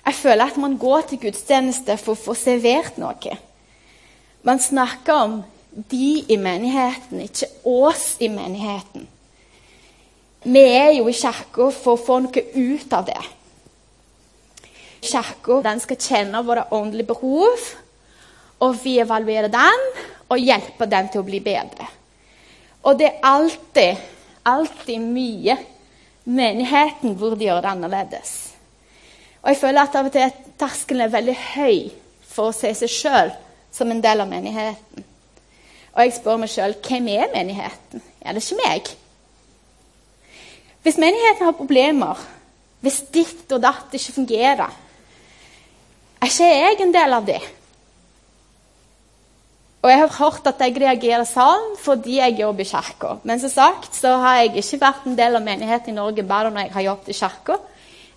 Jeg 0.07 0.15
føler 0.15 0.45
at 0.45 0.59
man 0.61 0.77
går 0.79 1.07
til 1.09 1.21
gudstjeneste 1.25 1.97
for 1.99 2.13
å 2.13 2.21
få 2.27 2.35
servert 2.37 2.99
noe. 3.01 3.37
Man 4.45 4.61
snakker 4.61 5.23
om 5.25 5.39
de 5.91 6.23
i 6.29 6.37
menigheten, 6.39 7.23
ikke 7.25 7.49
oss 7.67 8.15
i 8.23 8.29
menigheten. 8.31 9.07
Vi 10.47 10.61
er 10.61 10.93
jo 10.99 11.09
i 11.09 11.17
kirka 11.17 11.71
for 11.75 11.95
å 11.95 11.99
få 11.99 12.21
noe 12.23 12.43
ut 12.53 12.93
av 12.95 13.09
det. 13.09 13.19
Kirka 15.03 15.75
skal 15.81 15.99
kjenne 15.99 16.45
våre 16.45 16.69
åndelige 16.71 17.09
behov, 17.11 17.67
og 18.63 18.75
vi 18.83 18.97
evaluerer 19.01 19.51
den 19.53 19.87
og 20.27 20.41
hjelper 20.41 20.89
den 20.91 21.09
til 21.11 21.21
å 21.21 21.27
bli 21.27 21.39
bedre. 21.43 21.87
Og 22.87 22.97
det 22.99 23.09
er 23.09 23.25
alltid, 23.27 24.03
alltid 24.47 25.03
mye 25.03 25.57
menigheten 26.27 27.17
burde 27.19 27.45
gjøre 27.45 27.63
det 27.63 27.71
annerledes. 27.71 28.31
Og 29.41 29.51
jeg 29.51 29.59
føler 29.61 29.83
at 29.83 29.95
av 29.95 30.07
og 30.09 30.15
til 30.15 30.31
terskelen 30.59 31.05
er 31.05 31.13
veldig 31.13 31.35
høy 31.55 31.77
for 32.27 32.49
å 32.49 32.55
se 32.55 32.73
seg 32.75 32.91
sjøl 32.91 33.33
som 33.73 33.91
en 33.91 34.01
del 34.03 34.23
av 34.23 34.31
menigheten. 34.31 35.05
Og 35.95 36.03
jeg 36.03 36.17
spør 36.17 36.41
meg 36.41 36.51
sjøl 36.53 36.75
hvem 36.85 37.07
er 37.15 37.31
menigheten? 37.33 38.03
Er 38.21 38.35
det 38.35 38.43
ikke 38.43 38.59
meg? 38.59 38.89
Hvis 40.85 40.99
menigheten 41.01 41.47
har 41.47 41.55
problemer, 41.57 42.19
hvis 42.85 43.01
ditt 43.13 43.49
og 43.51 43.63
datt 43.63 43.95
ikke 43.97 44.13
fungerer, 44.19 44.75
er 46.17 46.29
ikke 46.31 46.51
jeg 46.51 46.81
en 46.83 46.93
del 46.93 47.15
av 47.17 47.25
det? 47.27 47.41
Og 49.87 49.91
jeg 49.93 50.01
har 50.01 50.15
hørt 50.17 50.47
at 50.49 50.59
jeg 50.59 50.73
reagerer 50.83 51.23
sånn 51.23 51.77
fordi 51.79 52.17
jeg 52.17 52.41
jobber 52.41 52.65
i 52.65 52.67
kirka. 52.67 53.13
Men 53.23 53.39
som 53.39 53.53
sagt 53.53 53.95
så 53.95 54.17
har 54.19 54.41
jeg 54.41 54.57
ikke 54.59 54.79
vært 54.81 55.05
en 55.07 55.13
del 55.15 55.37
av 55.39 55.45
menigheten 55.45 55.93
i 55.93 55.95
Norge 55.95 56.25
bare 56.27 56.49
når 56.51 56.65
jeg 56.65 56.73
har 56.73 56.83
jobbet 56.89 57.11
i 57.13 57.15
kirka. 57.15 57.55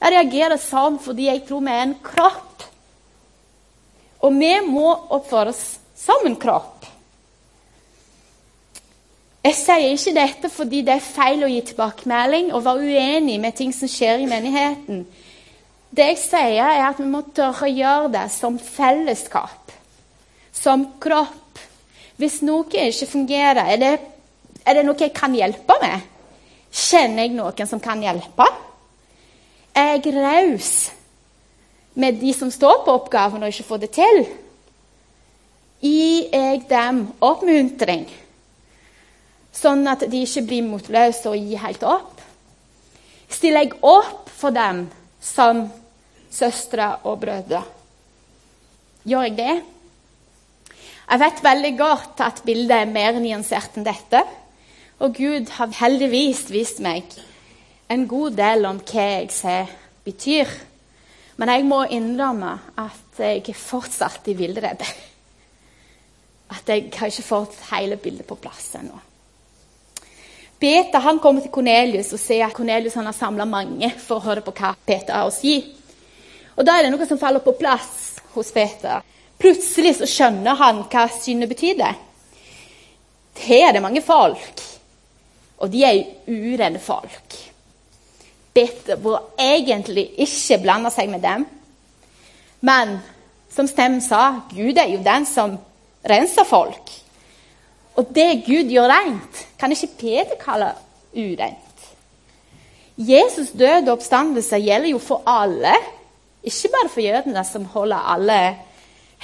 Jeg 0.00 0.14
reagerer 0.16 0.58
sånn 0.58 0.96
fordi 0.98 1.28
jeg 1.28 1.44
tror 1.46 1.60
vi 1.62 1.76
er 1.76 1.84
en 1.84 1.92
kropp. 2.02 2.64
Og 4.26 4.34
vi 4.34 4.48
må 4.66 4.88
oppføre 5.14 5.52
oss 5.54 5.62
som 5.94 6.26
en 6.26 6.34
kropp. 6.42 6.88
Jeg 9.46 9.54
sier 9.60 9.94
ikke 9.94 10.14
dette 10.16 10.50
fordi 10.50 10.80
det 10.88 10.96
er 10.96 11.04
feil 11.04 11.44
å 11.46 11.52
gi 11.52 11.60
tilbakemelding 11.68 12.50
og 12.50 12.64
være 12.64 12.88
uenig 12.90 13.36
med 13.44 13.54
ting 13.60 13.70
som 13.76 13.88
skjer 13.88 14.24
i 14.24 14.26
menigheten. 14.28 15.04
Det 15.94 16.08
jeg 16.08 16.18
sier, 16.24 16.66
er 16.66 16.88
at 16.88 16.98
vi 16.98 17.06
må 17.06 17.22
tørre 17.30 17.68
å 17.68 17.70
gjøre 17.70 18.10
det 18.18 18.26
som 18.34 18.58
fellesskap, 18.58 19.70
som 20.50 20.88
kropp 20.98 21.46
Hvis 22.20 22.42
noe 22.44 22.68
ikke 22.68 23.08
fungerer, 23.08 23.62
er 23.64 23.78
det, 23.80 23.92
er 24.66 24.76
det 24.76 24.84
noe 24.84 25.00
jeg 25.00 25.14
kan 25.16 25.32
hjelpe 25.32 25.76
med? 25.80 26.02
Kjenner 26.70 27.24
jeg 27.24 27.32
noen 27.32 27.68
som 27.68 27.80
kan 27.80 28.02
hjelpe? 28.04 28.44
Er 29.72 29.96
jeg 29.96 30.12
raus 30.18 30.90
med 31.96 32.20
de 32.20 32.34
som 32.36 32.50
står 32.52 32.82
på 32.84 32.92
oppgaven 32.98 33.42
og 33.42 33.52
ikke 33.52 33.68
får 33.70 33.82
det 33.86 33.90
til? 33.96 34.20
Gir 35.80 36.28
jeg 36.36 36.66
dem 36.68 37.06
oppmuntring, 37.24 38.04
sånn 39.56 39.86
at 39.88 40.04
de 40.12 40.20
ikke 40.26 40.44
blir 40.50 40.66
motløse 40.68 41.24
og 41.30 41.40
gir 41.40 41.64
helt 41.64 41.86
opp? 41.88 42.20
Stiller 43.32 43.64
jeg 43.64 43.78
opp 43.80 44.28
for 44.28 44.52
dem 44.52 44.84
som 45.24 45.70
søstre 46.28 46.98
og 47.08 47.22
brødre? 47.24 47.64
Gjør 49.08 49.30
jeg 49.30 49.38
det? 49.40 49.60
Jeg 51.10 51.18
vet 51.18 51.40
veldig 51.42 51.70
godt 51.74 52.20
at 52.22 52.42
bildet 52.46 52.76
er 52.76 52.90
mer 52.90 53.16
nyansert 53.18 53.74
enn 53.74 53.86
dette. 53.86 54.22
Og 55.02 55.16
Gud 55.16 55.48
har 55.56 55.72
heldigvis 55.80 56.44
vist 56.54 56.78
meg 56.84 57.08
en 57.90 58.04
god 58.06 58.36
del 58.38 58.68
om 58.68 58.78
hva 58.78 59.06
jeg 59.16 59.32
ser 59.34 59.72
betyr. 60.06 60.52
Men 61.40 61.50
jeg 61.50 61.66
må 61.66 61.80
innrømme 61.90 62.52
at 62.78 63.22
jeg 63.24 63.56
fortsatt 63.58 64.30
i 64.30 64.36
villrede. 64.38 64.86
At 66.54 66.70
jeg 66.70 66.92
har 66.94 67.10
ikke 67.10 67.26
fått 67.26 67.58
hele 67.72 67.98
bildet 67.98 68.28
på 68.28 68.38
plass 68.38 68.74
ennå. 68.78 69.02
Peter 70.60 71.02
han 71.02 71.18
kommer 71.18 71.42
til 71.42 71.50
Kornelius 71.50 72.12
og 72.12 72.20
ser 72.20 72.44
at 72.44 72.54
Kornelius 72.54 72.94
har 72.94 73.10
samla 73.16 73.48
mange 73.48 73.90
for 73.98 74.20
å 74.20 74.26
høre 74.28 74.44
på 74.46 74.54
hva 74.54 74.76
Peter 74.86 75.16
har 75.16 75.26
å 75.26 75.34
si. 75.34 75.58
Og 76.54 76.66
Da 76.66 76.76
er 76.76 76.86
det 76.86 76.94
noe 76.94 77.06
som 77.08 77.18
faller 77.18 77.42
på 77.42 77.56
plass 77.58 78.20
hos 78.34 78.52
Peter. 78.52 79.00
Plutselig 79.40 79.96
så 79.98 80.08
skjønner 80.08 80.58
han 80.60 80.82
hva 80.92 81.06
synet 81.14 81.48
betydde. 81.50 81.94
Her 83.40 83.70
er 83.70 83.72
det 83.72 83.82
mange 83.82 84.02
folk, 84.04 84.60
og 85.60 85.70
de 85.72 85.84
er 85.86 86.02
urene 86.28 86.80
folk. 86.82 87.38
Peter 88.52 88.98
bør 89.00 89.30
egentlig 89.40 90.10
ikke 90.20 90.58
blande 90.60 90.90
seg 90.92 91.08
med 91.08 91.22
dem. 91.24 91.46
Men 92.66 92.98
som 93.50 93.68
stemmen 93.70 94.02
sa, 94.04 94.42
Gud 94.52 94.76
er 94.76 94.90
jo 94.92 95.00
den 95.04 95.26
som 95.26 95.56
renser 96.04 96.44
folk. 96.44 96.92
Og 97.96 98.12
det 98.14 98.44
Gud 98.46 98.70
gjør 98.72 98.90
rent, 98.90 99.44
kan 99.58 99.72
ikke 99.72 99.94
Peter 100.00 100.38
kalle 100.40 100.72
urent. 101.16 101.56
Jesus' 103.00 103.54
døde 103.56 103.92
oppstandelse 103.92 104.60
gjelder 104.60 104.92
jo 104.92 105.00
for 105.00 105.24
alle, 105.28 105.72
ikke 106.44 106.72
bare 106.74 106.90
for 106.92 107.04
jødene 107.04 107.44
som 107.48 107.64
holder 107.72 108.10
alle 108.12 108.40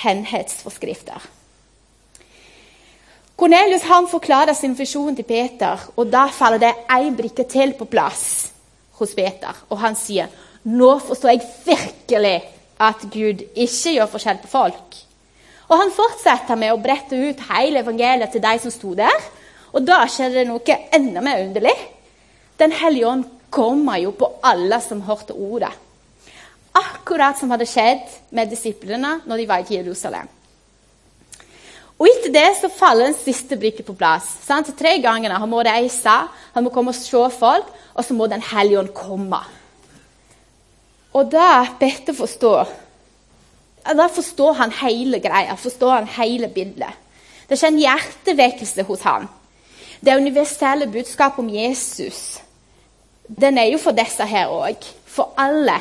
henhetsforskrifter. 0.02 1.22
Kornelius 3.36 3.84
han 3.84 4.08
forklarer 4.08 4.56
sin 4.56 4.74
visjon 4.78 5.16
til 5.16 5.26
Peter, 5.28 5.80
og 5.96 6.08
da 6.08 6.24
faller 6.32 6.62
det 6.62 6.72
ei 6.92 7.10
brikke 7.12 7.44
til 7.44 7.74
på 7.76 7.84
plass 7.84 8.50
hos 8.96 9.12
Peter. 9.14 9.52
Og 9.68 9.78
han 9.78 9.94
sier, 9.94 10.26
'Nå 10.64 10.98
forstår 10.98 11.28
jeg 11.30 11.42
virkelig 11.64 12.42
at 12.80 13.00
Gud 13.12 13.44
ikke 13.54 13.92
gjør 13.92 14.06
forskjell 14.06 14.38
på 14.38 14.48
folk.' 14.48 14.96
Og 15.68 15.78
han 15.78 15.90
fortsetter 15.90 16.54
med 16.54 16.72
å 16.72 16.82
brette 16.82 17.16
ut 17.16 17.40
hele 17.50 17.80
evangeliet 17.82 18.30
til 18.32 18.42
de 18.42 18.58
som 18.58 18.70
sto 18.70 18.94
der. 18.94 19.22
Og 19.72 19.86
da 19.86 20.06
skjedde 20.06 20.34
det 20.34 20.46
noe 20.46 20.76
enda 20.94 21.20
mer 21.20 21.42
underlig. 21.42 21.74
Den 22.58 22.72
hellige 22.72 23.06
ånd 23.06 23.24
kommer 23.50 23.98
jo 23.98 24.10
på 24.10 24.30
alle 24.42 24.80
som 24.80 25.02
hørte 25.02 25.34
ordet. 25.34 25.72
Akkurat 26.76 27.38
som 27.38 27.52
hadde 27.54 27.68
skjedd 27.68 28.08
med 28.36 28.50
disiplene 28.52 29.20
når 29.24 29.40
de 29.40 29.48
var 29.48 29.64
i 29.64 29.78
Jerusalem. 29.78 30.28
Og 31.96 32.08
Etter 32.10 32.32
det 32.34 32.48
så 32.58 32.68
faller 32.68 33.08
den 33.08 33.16
siste 33.16 33.56
brikken 33.56 33.86
på 33.86 33.96
plass. 33.96 34.28
Sant? 34.44 34.68
Tre 34.76 34.98
ganger 35.00 35.32
han 35.32 35.48
må 35.48 35.62
reise, 35.64 36.16
han 36.52 36.66
må 36.66 36.72
komme 36.74 36.92
og 36.92 36.98
se 36.98 37.22
folk, 37.38 37.70
og 37.96 38.04
så 38.04 38.14
må 38.14 38.26
Den 38.26 38.42
hellige 38.44 38.78
ånd 38.78 38.92
komme. 38.92 39.40
Og 41.16 41.30
da 41.32 41.64
Petter 41.80 42.12
forstår 42.12 42.68
Da 43.86 44.08
forstår 44.12 44.52
han 44.52 44.72
hele 44.82 45.20
greia, 45.22 45.54
forstår 45.54 45.90
han 45.90 46.08
hele 46.18 46.48
bildet. 46.48 46.92
Det 47.48 47.56
skjer 47.56 47.70
en 47.70 47.78
hjertevekkelse 47.78 48.82
hos 48.82 49.04
han. 49.06 49.28
Det 50.00 50.16
universelle 50.16 50.90
budskapet 50.90 51.38
om 51.38 51.48
Jesus 51.48 52.40
den 53.28 53.58
er 53.58 53.72
jo 53.72 53.78
for 53.78 53.94
disse 53.96 54.26
her 54.26 54.50
òg. 54.50 54.84
For 55.06 55.32
alle. 55.38 55.80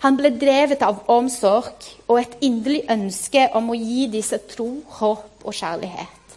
Han 0.00 0.16
ble 0.16 0.30
drevet 0.32 0.80
av 0.82 1.02
omsorg 1.12 1.84
og 2.08 2.20
et 2.20 2.38
inderlig 2.44 2.86
ønske 2.88 3.44
om 3.56 3.68
å 3.72 3.76
gi 3.76 4.06
disse 4.12 4.38
tro, 4.48 4.68
håp 4.96 5.44
og 5.44 5.56
kjærlighet. 5.56 6.36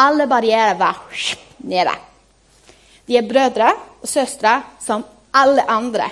Alle 0.00 0.26
barrierer 0.28 0.76
var 0.80 1.00
nede. 1.64 1.94
De 3.08 3.16
er 3.16 3.28
brødre 3.28 3.70
og 4.00 4.08
søstre 4.08 4.58
som 4.84 5.04
alle 5.32 5.64
andre. 5.68 6.10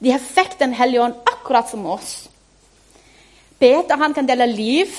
De 0.00 0.12
har 0.12 0.22
fikk 0.22 0.58
Den 0.58 0.72
hellige 0.74 1.02
ånd 1.02 1.20
akkurat 1.28 1.68
som 1.70 1.84
oss. 1.86 2.28
Peter 3.58 3.96
han 3.96 4.14
kan 4.14 4.26
dele 4.26 4.46
liv, 4.50 4.90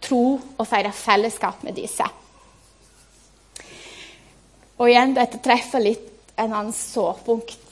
tro 0.00 0.38
og 0.56 0.66
feire 0.68 0.92
fellesskap 0.92 1.64
med 1.64 1.76
disse. 1.76 2.04
Og 4.78 4.86
igjen, 4.88 5.16
dette 5.16 5.40
treffer 5.42 5.82
litt 5.82 6.04
en 6.38 6.52
annen 6.52 6.72
sårpunkt 6.72 7.67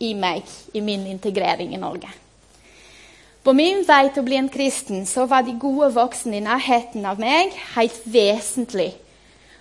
i 0.00 0.14
meg 0.18 0.48
i 0.74 0.80
min 0.80 1.06
integrering 1.06 1.74
i 1.74 1.80
Norge. 1.80 2.10
På 3.44 3.52
min 3.52 3.82
vei 3.84 4.08
til 4.08 4.22
å 4.22 4.26
bli 4.26 4.38
en 4.40 4.48
kristen 4.48 5.04
så 5.06 5.26
var 5.28 5.44
de 5.44 5.52
gode 5.60 5.90
voksne 5.92 6.38
i 6.38 6.44
nærheten 6.44 7.04
av 7.04 7.20
meg 7.20 7.52
helt 7.74 8.06
vesentlig. 8.08 8.94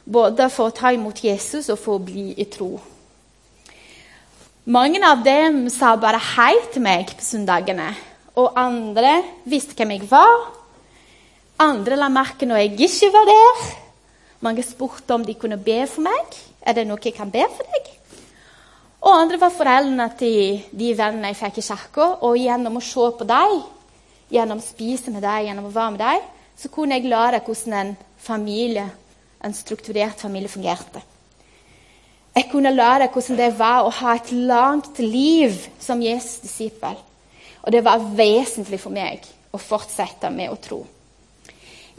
Både 0.04 0.48
for 0.52 0.72
å 0.72 0.76
ta 0.76 0.94
imot 0.96 1.20
Jesus 1.24 1.70
og 1.72 1.80
for 1.80 2.00
å 2.00 2.04
bli 2.04 2.30
i 2.40 2.48
tro. 2.52 2.78
Mange 4.64 5.02
av 5.04 5.20
dem 5.26 5.66
sa 5.68 5.92
bare 6.00 6.22
hei 6.24 6.54
til 6.72 6.86
meg 6.86 7.12
på 7.12 7.26
søndagene. 7.26 7.90
Og 8.40 8.56
andre 8.56 9.18
visste 9.44 9.76
hvem 9.76 9.92
jeg 9.98 10.08
var. 10.12 10.48
Andre 11.60 12.00
la 12.00 12.08
merke 12.12 12.48
når 12.48 12.64
jeg 12.64 12.88
ikke 12.88 13.12
var 13.14 13.28
der. 13.28 13.66
Mange 14.48 14.64
spurte 14.64 15.16
om 15.16 15.28
de 15.28 15.36
kunne 15.36 15.60
be 15.60 15.82
for 15.92 16.08
meg. 16.08 16.40
Er 16.64 16.80
det 16.80 16.88
noe 16.88 17.04
jeg 17.04 17.16
kan 17.20 17.32
be 17.32 17.44
for 17.52 17.68
deg? 17.76 17.93
Og 19.04 19.12
andre 19.12 19.40
var 19.40 19.52
foreldrene 19.52 20.06
til 20.16 20.62
de 20.72 20.92
vennene 20.96 21.34
jeg 21.34 21.40
fikk 21.42 21.60
i 21.60 21.66
kirka. 21.68 22.06
Og 22.24 22.38
gjennom 22.40 22.80
å 22.80 22.84
se 22.84 23.08
på 23.20 23.28
dem, 23.28 23.58
gjennom 24.32 24.62
å 24.62 24.64
spise 24.64 25.12
med 25.12 25.26
dem, 25.26 25.48
gjennom 25.50 25.68
å 25.68 25.74
være 25.76 25.96
med 25.96 26.04
dem, 26.06 26.30
så 26.56 26.70
kunne 26.72 26.96
jeg 26.96 27.12
lære 27.12 27.42
hvordan 27.44 27.74
en 27.80 27.96
familie, 28.24 28.86
en 29.44 29.56
strukturert 29.56 30.24
familie 30.24 30.52
fungerte. 30.52 31.02
Jeg 32.34 32.48
kunne 32.50 32.72
lære 32.74 33.10
hvordan 33.14 33.38
det 33.38 33.50
var 33.60 33.84
å 33.84 33.92
ha 34.00 34.16
et 34.16 34.32
langt 34.32 35.00
liv 35.04 35.58
som 35.84 36.02
Jesus' 36.02 36.42
disippel. 36.46 36.96
Og 37.64 37.72
det 37.76 37.84
var 37.84 38.08
vesentlig 38.16 38.80
for 38.82 38.96
meg 38.96 39.28
å 39.54 39.60
fortsette 39.62 40.32
med 40.34 40.50
å 40.50 40.58
tro. 40.62 40.80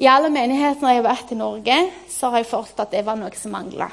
I 0.01 0.09
alle 0.11 0.33
menighetene 0.33 0.91
jeg 0.91 1.03
har 1.03 1.07
vært 1.07 1.31
i 1.31 1.39
Norge, 1.39 1.77
så 2.11 2.33
har 2.33 2.43
jeg 2.43 2.51
følt 2.51 2.81
at 2.83 2.97
det 2.97 3.05
var 3.07 3.21
noe 3.21 3.37
som 3.39 3.55
mangla. 3.55 3.93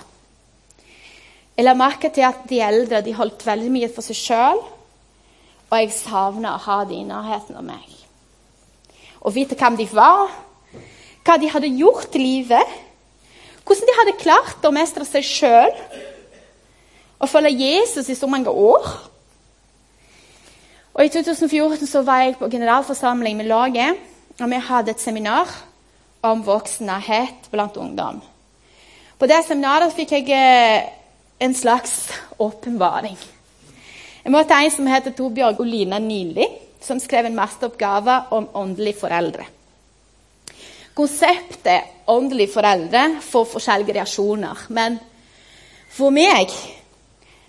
Jeg 1.61 1.67
la 1.67 1.75
merke 1.77 2.09
til 2.09 2.25
at 2.25 2.39
de 2.49 2.57
eldre 2.65 3.03
de 3.05 3.11
holdt 3.13 3.43
veldig 3.45 3.67
mye 3.69 3.87
for 3.93 4.01
seg 4.01 4.17
sjøl. 4.17 4.61
Og 5.69 5.73
jeg 5.77 5.91
savna 5.93 6.55
å 6.55 6.61
ha 6.63 6.77
dem 6.89 7.03
i 7.03 7.05
nærheten 7.05 7.59
av 7.59 7.61
meg. 7.61 7.83
Å 9.21 9.29
vite 9.29 9.53
hvem 9.59 9.75
de 9.77 9.85
var, 9.91 10.31
hva 11.21 11.35
de 11.37 11.51
hadde 11.53 11.69
gjort 11.77 12.15
i 12.17 12.21
livet. 12.23 12.71
Hvordan 13.61 13.91
de 13.91 13.97
hadde 13.99 14.15
klart 14.23 14.65
å 14.65 14.71
mestre 14.73 15.05
seg 15.05 15.27
sjøl. 15.27 15.69
Å 17.21 17.29
følge 17.29 17.51
Jesus 17.53 18.09
i 18.09 18.15
så 18.17 18.25
mange 18.31 18.49
år. 18.49 18.87
Og 20.95 21.03
I 21.05 21.11
2014 21.13 21.85
så 21.91 22.01
var 22.07 22.23
jeg 22.23 22.39
på 22.39 22.49
generalforsamling 22.55 23.37
med 23.37 23.51
laget, 23.51 24.01
og 24.41 24.49
vi 24.49 24.63
hadde 24.65 24.95
et 24.95 25.05
seminar 25.05 25.53
om 26.25 26.41
voksenhet 26.41 27.51
blant 27.53 27.77
ungdom. 27.77 28.17
På 29.21 29.29
det 29.29 29.43
seminaret 29.45 29.93
fikk 29.93 30.15
jeg 30.17 30.33
eh, 30.33 30.89
en 31.41 31.53
slags 31.57 32.09
åpenbaring. 32.37 33.17
Jeg 34.21 34.33
møtte 34.33 34.53
en 34.53 34.73
som 34.73 34.89
heter 34.89 35.13
Torbjørg 35.17 35.63
Olina 35.63 35.97
Nili, 35.97 36.45
som 36.81 36.99
skrev 37.01 37.25
en 37.25 37.37
masteroppgave 37.37 38.17
om 38.37 38.45
åndelige 38.61 38.99
foreldre. 38.99 39.47
Konseptet 40.93 42.05
åndelige 42.11 42.53
foreldre 42.53 43.05
får 43.25 43.47
forskjellige 43.55 43.95
reaksjoner. 43.97 44.67
Men 44.69 44.99
for 45.89 46.13
meg 46.13 46.53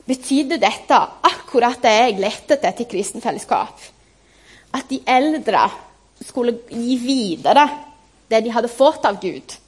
betydde 0.08 0.60
dette 0.62 1.00
akkurat 1.28 1.82
det 1.84 1.92
jeg 1.98 2.20
lette 2.22 2.56
etter 2.56 2.78
til 2.78 2.88
kristenfellesskap. 2.94 3.82
At 4.72 4.88
de 4.88 5.02
eldre 5.04 5.66
skulle 6.22 6.62
gi 6.70 6.96
videre 7.02 7.66
det 8.32 8.40
de 8.40 8.54
hadde 8.56 8.72
fått 8.72 9.04
av 9.04 9.20
Gud. 9.20 9.58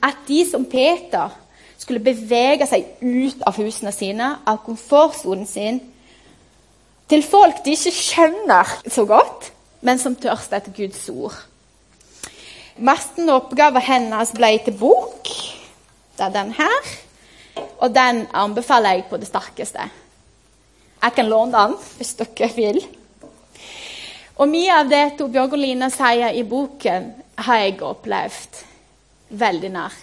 At 0.00 0.24
de 0.24 0.40
som 0.48 0.64
Peter 0.64 1.36
skulle 1.78 2.02
bevege 2.02 2.66
seg 2.66 2.88
ut 3.00 3.44
av 3.46 3.58
husene 3.60 3.92
sine, 3.94 4.32
av 4.46 4.60
komfortsonen 4.66 5.46
sin, 5.46 5.80
til 7.08 7.22
folk 7.24 7.62
de 7.64 7.72
ikke 7.72 7.94
skjønner 7.94 8.72
så 8.90 9.06
godt, 9.08 9.52
men 9.86 10.00
som 10.02 10.16
tørster 10.18 10.58
etter 10.58 10.74
Guds 10.76 11.06
ord. 11.08 11.36
Masten 12.78 13.30
oppgaven 13.32 13.82
hennes 13.82 14.34
ble 14.36 14.52
til 14.62 14.76
bok. 14.78 15.30
Det 16.18 16.26
er 16.26 16.34
den 16.34 16.52
her. 16.54 16.90
Og 17.82 17.94
den 17.94 18.26
anbefaler 18.36 18.98
jeg 18.98 19.08
på 19.10 19.18
det 19.18 19.30
sterkeste. 19.30 19.88
Jeg 21.02 21.14
kan 21.14 21.30
låne 21.30 21.54
den 21.54 21.74
hvis 21.98 22.14
dere 22.18 22.50
vil. 22.54 22.78
Og 24.38 24.50
mye 24.50 24.74
av 24.82 24.90
det 24.90 25.16
Torbjørg 25.18 25.56
og 25.56 25.62
Line 25.62 25.88
sier 25.90 26.34
i 26.38 26.44
boken, 26.46 27.10
har 27.38 27.62
jeg 27.62 27.80
opplevd 27.86 28.62
veldig 29.30 29.70
nær. 29.74 29.94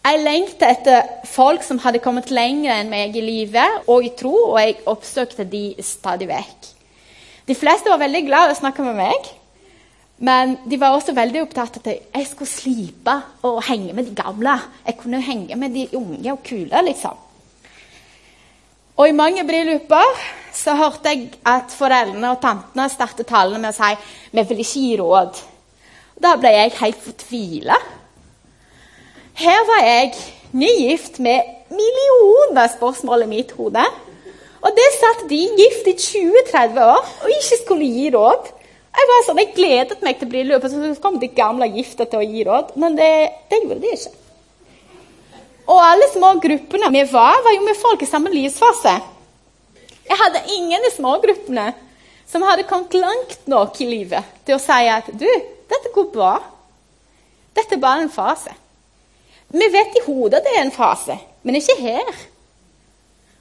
Jeg 0.00 0.22
lengta 0.24 0.68
etter 0.72 1.08
folk 1.28 1.60
som 1.60 1.78
hadde 1.82 2.00
kommet 2.00 2.30
lenger 2.32 2.72
enn 2.72 2.88
meg 2.88 3.16
i 3.18 3.20
livet 3.20 3.90
og 3.90 4.06
i 4.06 4.14
tro, 4.16 4.32
og 4.54 4.56
jeg 4.62 4.78
oppsøkte 4.88 5.44
de 5.44 5.74
stadig 5.84 6.30
vekk. 6.30 6.70
De 7.50 7.56
fleste 7.58 7.92
var 7.92 8.00
veldig 8.00 8.22
glad 8.24 8.48
i 8.48 8.54
å 8.54 8.60
snakke 8.62 8.86
med 8.86 8.96
meg, 8.96 9.28
men 10.24 10.56
de 10.68 10.78
var 10.80 10.96
også 10.96 11.12
veldig 11.16 11.42
opptatt 11.44 11.76
av 11.80 11.84
at 11.84 12.16
jeg 12.16 12.30
skulle 12.30 12.48
slipe 12.48 13.16
og 13.44 13.60
henge 13.68 13.92
med 13.96 14.08
de 14.08 14.16
gamle. 14.16 14.56
Jeg 14.86 14.96
kunne 15.02 15.20
henge 15.24 15.60
med 15.60 15.76
de 15.76 15.86
unge 15.96 16.32
og 16.32 16.42
kule, 16.48 16.82
liksom. 16.88 17.20
Og 19.00 19.08
i 19.08 19.16
mange 19.16 19.44
brylluper 19.48 20.16
så 20.56 20.78
hørte 20.80 21.12
jeg 21.12 21.30
at 21.48 21.72
foreldrene 21.76 22.32
og 22.32 22.40
tantene 22.40 22.88
startet 22.92 23.28
talene 23.28 23.60
med 23.60 23.72
å 23.72 23.76
si 23.76 23.96
'Vi 24.32 24.48
vil 24.48 24.64
ikke 24.64 24.80
gi 24.80 24.96
råd'. 24.96 25.40
Da 26.20 26.36
ble 26.36 26.52
jeg 26.52 26.78
helt 26.80 27.00
fortvila. 27.00 27.76
Her 29.40 29.62
var 29.64 29.80
jeg 29.86 30.10
nygift 30.52 31.14
med 31.24 31.40
millioner 31.72 32.66
spørsmål 32.68 33.22
i 33.24 33.28
mitt 33.30 33.54
hode. 33.56 33.84
Og 34.60 34.74
det 34.76 34.88
satt 34.98 35.22
de 35.30 35.38
gift 35.56 35.86
i 35.88 35.94
20-30 35.96 36.80
år 36.84 37.06
og 37.22 37.30
ikke 37.38 37.58
skulle 37.62 37.88
gi 37.88 38.10
råd. 38.12 38.50
Jeg 38.98 39.08
var 39.08 39.24
sånn, 39.24 39.40
jeg 39.40 39.54
gledet 39.56 40.04
meg 40.04 40.20
til 40.20 40.28
bryllupet, 40.28 40.74
så 40.74 40.92
kom 41.00 41.16
de 41.22 41.30
gamle 41.32 41.70
gifte 41.72 42.04
til 42.04 42.20
å 42.20 42.26
gi 42.26 42.44
råd. 42.44 42.76
Men 42.82 43.00
det, 43.00 43.08
det 43.48 43.62
gjorde 43.62 43.80
de 43.80 43.96
ikke. 43.96 44.12
Og 45.70 45.82
alle 45.86 46.12
små 46.12 46.34
gruppene 46.44 46.92
vi 46.92 47.08
var, 47.08 47.40
var 47.46 47.56
jo 47.56 47.64
med 47.64 47.80
folk 47.80 48.04
i 48.04 48.12
samme 48.12 48.34
livsfase. 48.34 48.96
Jeg 50.10 50.20
hadde 50.20 50.48
ingen 50.52 50.84
i 50.84 50.96
smågruppene 50.98 51.70
som 52.28 52.44
hadde 52.44 52.68
kommet 52.68 52.92
langt 52.98 53.38
nok 53.48 53.80
i 53.80 53.88
livet 53.88 54.40
til 54.44 54.58
å 54.58 54.60
si 54.60 54.82
at 54.90 55.08
du, 55.14 55.28
dette 55.70 55.96
går 55.96 56.12
bra. 56.12 56.34
Dette 57.56 57.78
er 57.78 57.88
bare 57.88 58.04
en 58.04 58.12
fase. 58.12 58.52
Vi 59.50 59.68
vet 59.72 59.96
i 59.98 60.04
hodet 60.06 60.40
at 60.40 60.46
det 60.46 60.56
er 60.56 60.64
en 60.66 60.74
fase, 60.74 61.16
men 61.42 61.58
ikke 61.58 61.78
her. 61.80 62.10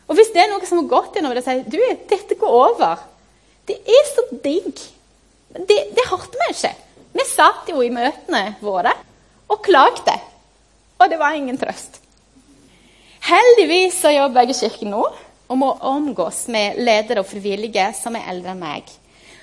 Og 0.09 0.17
hvis 0.17 0.31
det 0.33 0.41
er 0.41 0.49
noe 0.49 0.65
som 0.65 0.81
har 0.81 0.89
gått 0.89 1.17
gjennom 1.17 1.35
det, 1.37 1.43
sier 1.45 1.65
du, 1.69 1.79
dette 2.09 2.37
går 2.39 2.55
over. 2.63 3.03
Det 3.69 3.77
er 3.77 4.07
så 4.09 4.25
digg. 4.41 4.81
Det, 5.53 5.77
det 5.93 6.07
hørte 6.09 6.39
vi 6.41 6.49
ikke. 6.55 6.73
Vi 7.13 7.25
satt 7.29 7.69
jo 7.69 7.83
i 7.85 7.93
møtene 7.93 8.55
våre 8.61 8.95
og 9.49 9.61
klagde. 9.65 10.15
Og 10.99 11.09
det 11.11 11.19
var 11.21 11.37
ingen 11.37 11.57
trøst. 11.61 12.01
Heldigvis 13.29 13.99
så 14.01 14.13
jobber 14.15 14.47
jeg 14.47 14.55
i 14.55 14.59
kirken 14.63 14.93
nå 14.95 15.03
og 15.49 15.57
må 15.57 15.69
omgås 15.85 16.43
med 16.53 16.77
ledere 16.81 17.23
og 17.23 17.29
frivillige 17.29 17.89
som 17.97 18.17
er 18.17 18.29
eldre 18.31 18.53
enn 18.53 18.61
meg. 18.61 18.89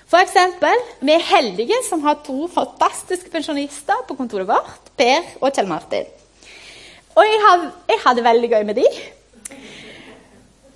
For 0.07 0.23
eksempel, 0.23 0.83
vi 1.03 1.17
er 1.17 1.25
heldige 1.31 1.81
som 1.89 2.05
har 2.07 2.21
to 2.27 2.47
fantastiske 2.51 3.31
pensjonister 3.33 4.05
på 4.07 4.15
kontoret 4.19 4.47
vårt. 4.47 4.93
Per 4.99 5.35
og 5.41 5.51
Kjell 5.51 5.71
Martin. 5.71 6.07
Og 7.17 7.25
jeg, 7.25 7.41
har, 7.43 7.63
jeg 7.89 8.01
har 8.05 8.15
det 8.15 8.25
veldig 8.25 8.49
gøy 8.53 8.65
med 8.69 8.77
de. 8.77 8.87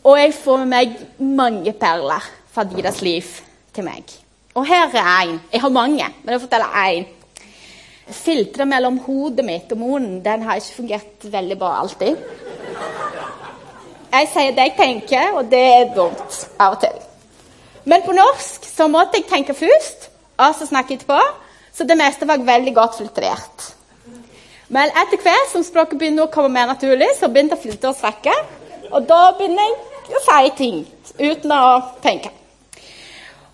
Og 0.08 0.16
jeg 0.16 0.34
får 0.34 0.62
med 0.62 0.70
meg 0.72 0.94
mange 1.20 1.72
perler 1.76 2.28
fra 2.50 2.64
deres 2.64 3.02
liv 3.04 3.26
til 3.76 3.84
meg. 3.84 4.14
Og 4.56 4.64
her 4.66 4.88
er 4.88 5.08
én. 5.20 5.34
Jeg 5.52 5.60
har 5.60 5.68
mange, 5.74 6.06
men 6.22 6.32
jeg 6.32 6.40
forteller 6.40 6.78
én. 6.80 7.04
Filteret 8.10 8.68
mellom 8.68 8.96
hodet 9.04 9.44
mitt 9.46 9.70
og 9.72 9.78
munnen 9.78 10.22
den 10.24 10.42
har 10.42 10.58
ikke 10.58 10.78
fungert 10.80 11.26
veldig 11.32 11.58
bra 11.58 11.74
alltid. 11.82 12.16
Jeg 14.10 14.30
sier 14.32 14.56
det 14.56 14.64
jeg 14.64 14.74
tenker, 14.78 15.36
og 15.38 15.50
det 15.52 15.60
er 15.60 15.92
dumt 15.94 16.38
av 16.58 16.74
og 16.74 16.80
til. 16.82 16.96
Men 17.84 18.02
på 18.02 18.16
norsk 18.16 18.64
så 18.66 18.88
måtte 18.90 19.20
jeg 19.20 19.28
tenke 19.28 19.54
først, 19.54 20.08
og 20.40 20.56
så 20.56 20.66
snakke 20.66 20.96
etterpå. 20.96 21.20
Så 21.72 21.84
det 21.86 21.98
meste 22.00 22.26
var 22.26 22.42
veldig 22.42 22.74
godt 22.74 22.98
filtrert. 22.98 23.68
Men 24.70 24.92
etter 24.94 25.18
hvert 25.18 25.50
som 25.50 25.64
språket 25.66 25.98
begynner 25.98 26.28
å 26.28 26.30
komme 26.30 26.52
mer 26.54 26.68
naturlig, 26.70 27.08
så 27.18 27.28
begynte 27.28 27.58
filteret 27.58 27.90
å 27.90 27.96
strekke. 27.98 28.34
Og 28.94 29.06
da 29.08 29.32
begynner 29.38 29.66
jeg 29.66 30.18
å 30.18 30.22
si 30.26 30.52
ting 30.60 30.76
uten 31.18 31.54
å 31.54 31.64
tenke. 32.04 32.30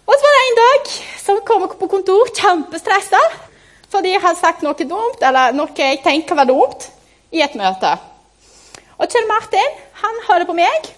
Og 0.07 0.13
så 0.13 0.27
var 0.27 0.37
det 0.37 0.43
en 0.45 0.59
dag 0.61 0.91
som 1.23 1.41
kom 1.49 1.65
på 1.81 1.89
kontor 1.91 2.33
kjempestressa 2.37 3.23
fordi 3.91 4.13
jeg 4.13 4.21
hadde 4.21 4.41
sagt 4.41 4.65
noe 4.67 4.85
dumt, 4.85 5.23
eller 5.25 5.55
noe 5.55 5.71
jeg 5.79 6.03
tenker 6.05 6.37
var 6.37 6.49
dumt, 6.49 6.89
i 7.33 7.41
et 7.41 7.55
møte. 7.57 7.93
Og 8.99 9.09
Kjell 9.09 9.29
Martin 9.31 9.77
han 10.03 10.19
hører 10.27 10.45
på 10.49 10.57
meg, 10.59 10.91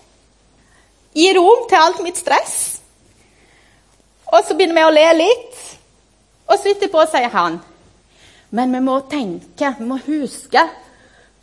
gir 1.14 1.36
rom 1.36 1.66
til 1.68 1.78
alt 1.78 2.00
mitt 2.02 2.18
stress. 2.18 2.56
Og 4.32 4.40
så 4.40 4.56
begynner 4.56 4.80
vi 4.80 4.86
å 4.88 4.94
le 4.96 5.06
litt, 5.20 5.60
og 6.48 6.56
så 6.56 6.72
etterpå 6.72 7.04
sier 7.12 7.30
han 7.36 7.60
men 8.50 8.72
vi 8.72 8.80
må 8.80 9.00
tenke, 9.10 9.74
vi 9.78 9.86
må 9.88 9.98
huske 10.06 10.62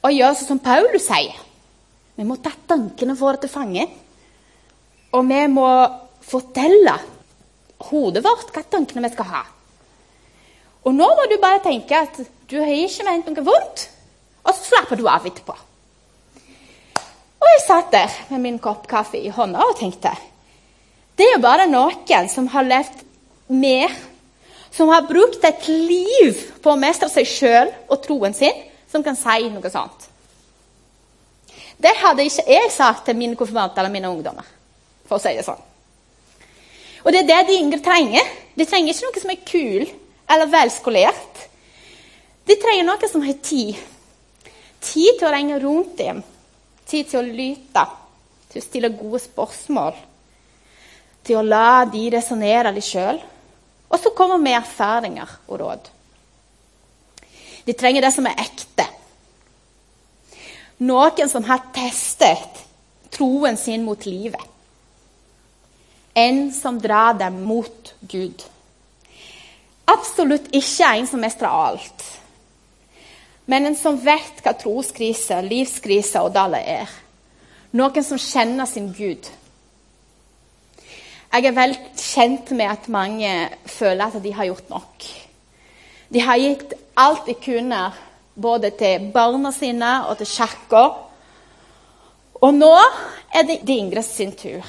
å 0.06 0.12
gjøre 0.14 0.38
sånn 0.38 0.56
som 0.56 0.62
Paulus 0.64 1.06
sier. 1.08 1.36
Vi 2.16 2.24
må 2.26 2.38
ta 2.40 2.54
tankene 2.68 3.18
våre 3.20 3.42
til 3.42 3.52
fange. 3.52 3.86
Og 5.16 5.28
vi 5.28 5.42
må 5.52 5.68
fortelle 6.26 6.96
hodet 7.90 8.24
vårt 8.26 8.52
hva 8.56 8.64
tankene 8.72 9.04
vi 9.06 9.14
skal 9.14 9.30
ha. 9.32 9.44
Og 10.86 10.94
nå 10.96 11.08
må 11.18 11.28
du 11.30 11.38
bare 11.42 11.64
tenke 11.66 11.98
at 11.98 12.20
du 12.50 12.60
har 12.60 12.72
ikke 12.72 13.06
ment 13.08 13.30
noe 13.30 13.46
vondt, 13.46 13.88
og 14.46 14.52
så 14.54 14.68
slapper 14.70 15.00
du 15.00 15.08
av 15.10 15.26
etterpå. 15.26 15.56
Og 17.42 17.52
jeg 17.52 17.64
satt 17.66 17.92
der 17.94 18.14
med 18.32 18.44
min 18.44 18.60
kopp 18.62 18.86
kaffe 18.90 19.20
i 19.20 19.34
hånda 19.34 19.66
og 19.66 19.78
tenkte 19.80 20.14
det 21.16 21.24
er 21.30 21.38
jo 21.38 21.44
bare 21.46 21.68
noen 21.70 22.28
som 22.28 22.50
har 22.52 22.66
levd 22.68 23.04
mer 23.48 23.94
som 24.76 24.90
har 24.92 25.08
brukt 25.08 25.44
et 25.48 25.68
liv 25.68 26.42
på 26.62 26.74
å 26.74 26.80
mestre 26.80 27.08
seg 27.12 27.28
sjøl 27.30 27.72
og 27.88 28.02
troen 28.04 28.36
sin, 28.36 28.56
som 28.92 29.04
kan 29.04 29.16
si 29.16 29.48
noe 29.50 29.72
sånt. 29.72 30.10
Det 31.80 31.94
hadde 32.00 32.26
ikke 32.28 32.46
jeg 32.50 32.72
sagt 32.72 33.06
til 33.08 33.18
mine 33.20 33.38
konfirmanter 33.40 33.84
eller 33.84 33.94
mine 33.94 34.12
ungdommer. 34.12 34.44
for 35.06 35.20
å 35.20 35.22
si 35.22 35.36
det 35.38 35.44
sånn. 35.46 35.60
Og 37.06 37.12
det 37.14 37.20
er 37.20 37.28
det 37.28 37.42
de 37.48 37.60
yngre 37.62 37.78
trenger. 37.86 38.26
De 38.58 38.66
trenger 38.66 38.90
ikke 38.90 39.06
noe 39.06 39.22
som 39.22 39.30
er 39.30 39.44
kul 39.46 39.84
eller 40.34 40.50
velskolert. 40.50 41.44
De 42.50 42.56
trenger 42.58 42.88
noe 42.88 43.10
som 43.12 43.22
har 43.22 43.38
tid. 43.46 43.76
Tid 44.82 45.20
til 45.20 45.28
å 45.28 45.34
ringe 45.36 45.60
rundt 45.62 45.94
dem. 46.00 46.24
Tid 46.90 47.12
til 47.12 47.20
å 47.20 47.28
lytte. 47.38 47.86
Til 48.50 48.64
å 48.64 48.66
stille 48.66 48.90
gode 48.98 49.22
spørsmål. 49.22 49.94
Til 51.26 51.38
å 51.38 51.46
la 51.46 51.86
de 51.86 52.08
resonnere 52.18 52.74
litt 52.74 52.90
sjøl. 52.90 53.22
Og 53.90 54.00
så 54.00 54.12
kommer 54.18 54.42
med 54.42 54.58
erfaringer 54.58 55.30
og 55.48 55.60
råd. 55.60 55.92
De 57.66 57.74
trenger 57.74 58.06
det 58.06 58.14
som 58.14 58.28
er 58.30 58.42
ekte. 58.42 58.86
Noen 60.86 61.30
som 61.32 61.46
har 61.48 61.70
testet 61.74 62.66
troen 63.16 63.58
sin 63.58 63.86
mot 63.86 64.06
livet. 64.06 64.42
En 66.14 66.54
som 66.54 66.80
drar 66.82 67.16
dem 67.20 67.42
mot 67.44 67.94
Gud. 68.02 68.44
Absolutt 69.86 70.48
ikke 70.56 70.92
en 70.98 71.08
som 71.08 71.22
mestrer 71.24 71.52
alt. 71.52 72.06
Men 73.46 73.68
en 73.70 73.78
som 73.78 73.98
vet 74.02 74.42
hva 74.44 74.56
troskrise, 74.58 75.38
livskrise 75.46 76.22
og 76.24 76.34
daler 76.34 76.66
er. 76.82 76.94
Noen 77.76 78.06
som 78.06 78.20
kjenner 78.22 78.68
sin 78.70 78.90
Gud. 78.96 79.28
Jeg 81.36 81.50
er 81.50 81.56
vel 81.58 81.74
kjent 82.00 82.52
med 82.56 82.70
at 82.72 82.86
mange 82.88 83.30
føler 83.68 84.08
at 84.08 84.22
de 84.24 84.32
har 84.32 84.48
gjort 84.48 84.70
nok. 84.72 85.06
De 86.08 86.22
har 86.24 86.40
gitt 86.40 86.76
alt 86.96 87.26
de 87.28 87.34
kunne, 87.44 87.80
både 88.40 88.70
til 88.80 89.10
barna 89.12 89.52
sine 89.52 89.90
og 90.08 90.16
til 90.22 90.30
kirka. 90.32 90.84
Og 92.40 92.54
nå 92.56 92.72
er 93.36 93.44
det 93.50 93.58
de 93.68 93.76
yngre 93.82 94.04
sin 94.08 94.32
tur. 94.32 94.64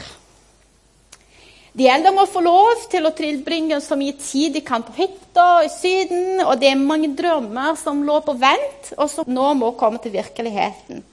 De 1.76 1.86
eldre 1.92 2.10
må 2.16 2.24
få 2.26 2.42
lov 2.42 2.82
til 2.90 3.06
å 3.06 3.14
tilbringe 3.14 3.78
så 3.84 3.94
mye 4.00 4.16
tid 4.18 4.56
de 4.56 4.64
kan 4.66 4.82
på 4.82 4.96
hytta 4.96 5.46
i 5.68 5.70
Syden, 5.70 6.40
og 6.48 6.56
det 6.58 6.72
er 6.72 6.82
mange 6.82 7.12
drømmer 7.14 7.78
som 7.78 8.02
lå 8.02 8.16
på 8.26 8.34
vent, 8.42 8.90
og 8.96 9.06
som 9.12 9.30
nå 9.30 9.52
må 9.60 9.70
komme 9.78 10.02
til 10.02 10.16
virkeligheten. 10.18 11.04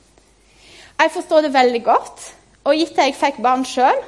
Jeg 0.98 1.14
forstår 1.14 1.46
det 1.46 1.54
veldig 1.54 1.84
godt, 1.86 2.26
og 2.64 2.80
gitt 2.80 2.98
at 2.98 3.12
jeg 3.12 3.20
fikk 3.22 3.44
barn 3.46 3.68
sjøl, 3.70 4.02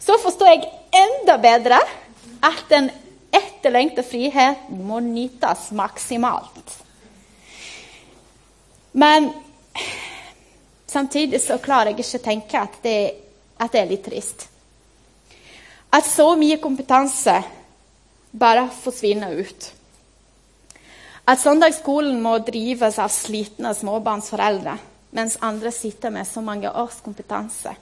så 0.00 0.18
forstår 0.22 0.52
jeg 0.52 0.70
enda 0.94 1.36
bedre 1.42 1.80
at 2.44 2.64
den 2.70 2.90
etterlengta 3.34 4.04
friheten 4.06 4.82
må 4.86 5.00
nytes 5.04 5.70
maksimalt. 5.76 6.76
Men 8.96 9.30
samtidig 10.86 11.40
så 11.44 11.58
klarer 11.60 11.92
jeg 11.92 12.00
ikke 12.00 12.20
å 12.20 12.26
tenke 12.26 12.60
at 12.60 12.78
det, 12.84 12.98
at 13.60 13.72
det 13.72 13.82
er 13.82 13.90
litt 13.90 14.04
trist. 14.06 14.46
At 15.92 16.06
så 16.08 16.30
mye 16.38 16.60
kompetanse 16.62 17.34
bare 18.36 18.66
forsvinner 18.82 19.36
ut. 19.36 19.70
At 21.26 21.42
søndagsskolen 21.42 22.20
må 22.22 22.36
drives 22.46 23.00
av 23.02 23.10
slitne 23.10 23.72
småbarnsforeldre, 23.74 24.76
mens 25.16 25.38
andre 25.42 25.72
sitter 25.74 26.12
med 26.14 26.28
så 26.28 26.42
mange 26.44 26.70
års 26.70 27.00
kompetanse 27.02 27.72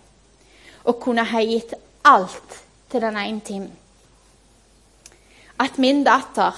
og 0.85 1.01
kunne 1.01 1.25
ha 1.25 1.41
gitt 1.41 1.73
alt 2.05 2.61
til 2.91 3.03
den 3.03 3.17
ene 3.17 3.41
timen. 3.45 3.73
At 5.61 5.79
min 5.79 6.03
datter 6.05 6.57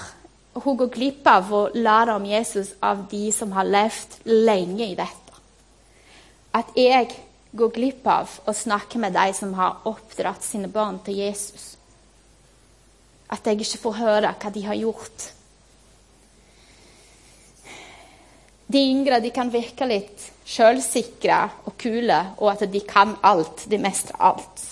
hun 0.57 0.77
går 0.77 0.89
glipp 0.93 1.27
av 1.29 1.51
å 1.53 1.61
lære 1.75 2.15
om 2.17 2.25
Jesus 2.25 2.73
av 2.81 3.05
de 3.11 3.29
som 3.31 3.53
har 3.53 3.67
levd 3.69 4.17
lenge 4.25 4.87
i 4.87 4.97
dette. 4.97 5.41
At 6.57 6.73
jeg 6.75 7.11
går 7.57 7.73
glipp 7.75 8.07
av 8.09 8.31
å 8.49 8.53
snakke 8.55 8.99
med 9.01 9.13
de 9.13 9.27
som 9.37 9.53
har 9.57 9.83
oppdratt 9.89 10.45
sine 10.45 10.69
barn 10.71 10.97
til 11.05 11.21
Jesus. 11.21 11.75
At 13.29 13.45
jeg 13.45 13.61
ikke 13.61 13.83
får 13.85 13.99
høre 14.01 14.33
hva 14.33 14.53
de 14.53 14.63
har 14.65 14.79
gjort. 14.79 15.27
De 18.67 18.81
yngre 18.83 19.21
de 19.23 19.31
kan 19.31 19.51
virke 19.51 19.87
litt 19.87 20.25
sjølsikre 20.47 21.37
og 21.69 21.77
kule, 21.79 22.17
og 22.39 22.49
at 22.51 22.65
de 22.71 22.81
kan 22.87 23.15
alt. 23.23 23.63
De 23.69 23.79
mestrer 23.79 24.19
alt. 24.19 24.63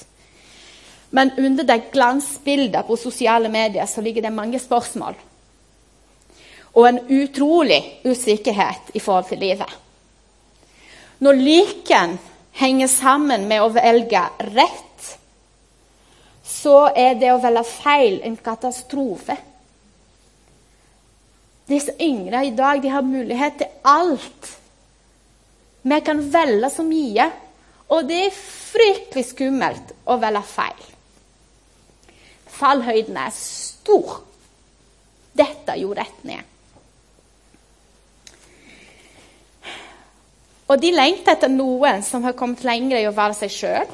Men 1.09 1.31
under 1.37 1.63
det 1.63 1.91
glansbildet 1.93 2.87
på 2.87 2.97
sosiale 2.97 3.49
medier 3.49 3.85
så 3.85 4.01
ligger 4.01 4.21
det 4.25 4.33
mange 4.33 4.59
spørsmål. 4.59 5.15
Og 6.75 6.87
en 6.87 6.99
utrolig 7.07 7.81
usikkerhet 8.05 8.91
i 8.93 8.99
forhold 8.99 9.29
til 9.29 9.39
livet. 9.39 9.69
Når 11.19 11.39
lykken 11.39 12.17
henger 12.59 12.87
sammen 12.91 13.47
med 13.47 13.63
å 13.63 13.71
velge 13.71 14.23
rett, 14.55 15.11
så 16.45 16.89
er 16.95 17.15
det 17.19 17.31
å 17.33 17.39
velge 17.41 17.63
feil 17.67 18.19
en 18.27 18.35
katastrofe. 18.37 19.37
Disse 21.65 21.95
yngre 22.01 22.43
i 22.45 22.53
dag 22.55 22.81
de 22.83 22.91
har 22.93 23.05
mulighet 23.05 23.57
til 23.61 23.71
alt. 23.89 24.51
Vi 25.81 26.01
kan 26.05 26.21
velge 26.33 26.69
så 26.73 26.85
mye, 26.85 27.29
og 27.93 28.09
det 28.09 28.19
er 28.27 28.35
fryktelig 28.35 29.25
skummelt 29.31 29.95
å 30.05 30.19
velge 30.21 30.43
feil. 30.49 30.85
Fallhøyden 32.55 33.17
er 33.19 33.33
stor. 33.35 34.21
Dette 35.35 35.75
gjorde 35.79 36.05
rett 36.05 36.27
ned. 36.27 36.51
Og 40.65 40.81
de 40.81 40.89
lengter 40.95 41.35
etter 41.35 41.51
noen 41.51 42.01
som 42.05 42.23
har 42.25 42.33
kommet 42.37 42.63
lenger 42.65 42.97
i 42.97 43.07
å 43.09 43.13
være 43.13 43.37
seg 43.37 43.53
sjøl. 43.53 43.91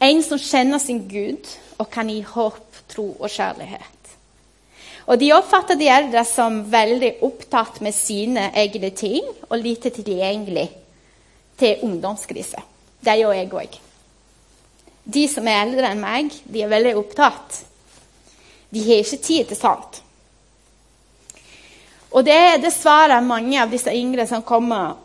En 0.00 0.22
som 0.24 0.40
kjenner 0.40 0.80
sin 0.80 1.02
Gud 1.10 1.50
og 1.78 1.90
kan 1.92 2.08
gi 2.08 2.22
håp, 2.24 2.64
tro 2.88 3.10
og 3.18 3.28
kjærlighet. 3.28 3.94
Og 5.08 5.18
De 5.20 5.32
oppfatter 5.32 5.76
de 5.80 5.88
eldre 5.88 6.22
som 6.28 6.62
veldig 6.70 7.18
opptatt 7.24 7.80
med 7.84 7.96
sine 7.96 8.50
egne 8.56 8.90
ting 8.96 9.24
og 9.48 9.58
lite 9.60 9.90
tilgjengelig 9.92 10.68
til 11.58 11.84
ungdomskrise. 11.84 12.60
Det 13.00 13.16
gjør 13.20 13.36
jeg 13.36 13.52
òg. 13.52 13.78
De 15.08 15.24
som 15.30 15.46
er 15.48 15.62
eldre 15.62 15.88
enn 15.88 16.02
meg, 16.02 16.34
de 16.44 16.62
er 16.62 16.68
veldig 16.68 16.92
opptatt. 17.00 17.62
De 18.68 18.82
har 18.84 19.00
ikke 19.00 19.22
tid 19.24 19.48
til 19.48 19.56
sånt. 19.56 20.02
Og 22.12 22.24
det 22.24 22.34
er 22.36 22.60
dessverre 22.60 23.20
mange 23.24 23.56
av 23.60 23.72
disse 23.72 23.92
yngre 23.92 24.26
som 24.28 24.44
kommer 24.44 24.96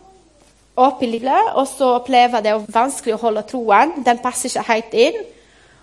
opp 0.79 1.03
i 1.03 1.07
livet, 1.07 1.53
og 1.55 1.67
så 1.69 1.93
opplever 1.99 2.43
det 2.43 2.55
vanskelig 2.73 3.15
å 3.15 3.21
holde 3.23 3.45
troen. 3.47 3.97
Den 4.03 4.19
passer 4.23 4.49
ikke 4.49 4.67
helt 4.71 4.95
inn, 4.97 5.19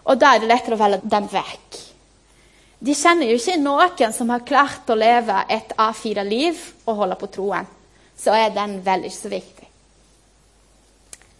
og 0.04 0.20
da 0.20 0.34
er 0.34 0.42
det 0.42 0.50
lettere 0.50 0.76
å 0.76 0.80
velge 0.80 1.12
den 1.12 1.28
vekk. 1.30 1.80
De 2.80 2.96
kjenner 2.96 3.28
jo 3.28 3.36
ikke 3.36 3.60
noen 3.60 4.14
som 4.16 4.32
har 4.32 4.46
klart 4.48 4.88
å 4.88 4.96
leve 4.96 5.36
et 5.52 5.74
A4-liv 5.76 6.60
og 6.86 7.04
holde 7.04 7.18
på 7.20 7.28
troen. 7.32 7.68
Så 8.16 8.32
er 8.36 8.52
den 8.52 8.80
vel 8.84 9.04
ikke 9.08 9.16
så 9.16 9.32
viktig. 9.32 9.68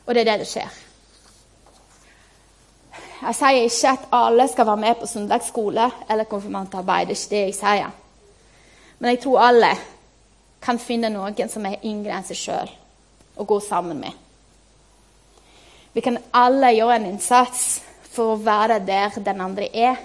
Og 0.06 0.14
det 0.14 0.22
er 0.22 0.32
det 0.32 0.38
det 0.44 0.48
skjer. 0.48 0.76
Jeg 3.20 3.37
sier 3.37 3.66
ikke 3.66 3.90
at 3.92 4.04
alle 4.16 4.46
skal 4.48 4.66
være 4.66 4.80
med 4.80 4.94
på 4.96 5.06
søndagsskole 5.06 5.90
eller 6.11 6.28
konfirmantarbeid. 6.28 7.11
Det 7.11 7.16
er 7.16 7.18
ikke 7.18 7.35
det 7.35 7.42
jeg 7.42 7.56
sier. 7.59 7.90
Men 8.98 9.11
jeg 9.11 9.20
tror 9.20 9.42
alle 9.44 9.70
kan 10.61 10.80
finne 10.80 11.11
noen 11.12 11.48
som 11.52 11.66
er 11.68 11.85
yngre 11.85 12.16
enn 12.16 12.24
seg 12.24 12.40
sjøl, 12.40 12.72
å 13.37 13.44
gå 13.48 13.61
sammen 13.64 14.00
med. 14.00 14.16
Vi 15.92 16.04
kan 16.04 16.18
alle 16.37 16.72
gjøre 16.76 16.96
en 17.00 17.09
innsats 17.11 17.80
for 18.11 18.35
å 18.35 18.40
være 18.40 18.80
der 18.87 19.16
den 19.24 19.40
andre 19.40 19.68
er. 19.68 20.00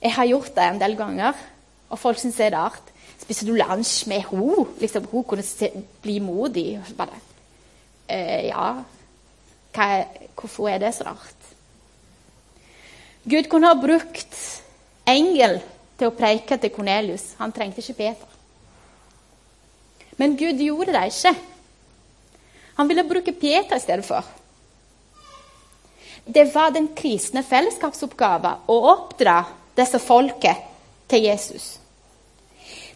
Jeg 0.00 0.14
har 0.16 0.30
gjort 0.30 0.54
det 0.56 0.64
en 0.64 0.80
del 0.80 0.96
ganger, 0.96 1.34
og 1.90 1.98
folk 2.00 2.18
syns 2.18 2.38
det 2.40 2.48
er 2.48 2.56
rart. 2.56 2.94
Spiser 3.20 3.50
du 3.50 3.58
lunsj 3.58 4.06
med 4.08 4.24
henne? 4.30 4.64
Liksom, 4.80 5.10
hun 5.12 5.26
kunne 5.28 5.44
bli 6.02 6.16
modig. 6.24 6.80
Bare, 6.96 7.20
eh, 8.08 8.48
ja, 8.48 8.72
er, 9.74 10.06
hvorfor 10.34 10.68
er 10.68 10.78
det 10.78 10.94
så 10.94 11.04
rart? 11.04 11.40
Gud 13.24 13.48
kunne 13.50 13.68
ha 13.68 13.76
brukt 13.76 14.36
engel 15.08 15.60
til 16.00 16.08
å 16.08 16.16
preike 16.16 16.56
til 16.56 16.72
Kornelius. 16.72 17.34
Han 17.38 17.52
trengte 17.52 17.82
ikke 17.82 17.98
Peter. 17.98 18.28
Men 20.16 20.36
Gud 20.36 20.60
gjorde 20.60 20.94
det 20.96 21.06
ikke. 21.12 21.34
Han 22.80 22.88
ville 22.88 23.04
bruke 23.08 23.32
Peter 23.36 23.76
i 23.76 23.82
stedet 23.82 24.06
for. 24.06 24.24
Det 26.24 26.46
var 26.54 26.72
den 26.72 26.90
kristne 26.96 27.42
fellesskapsoppgaven 27.44 28.66
å 28.68 28.76
oppdra 28.92 29.42
disse 29.76 30.00
folket 30.02 30.66
til 31.10 31.26
Jesus. 31.28 31.78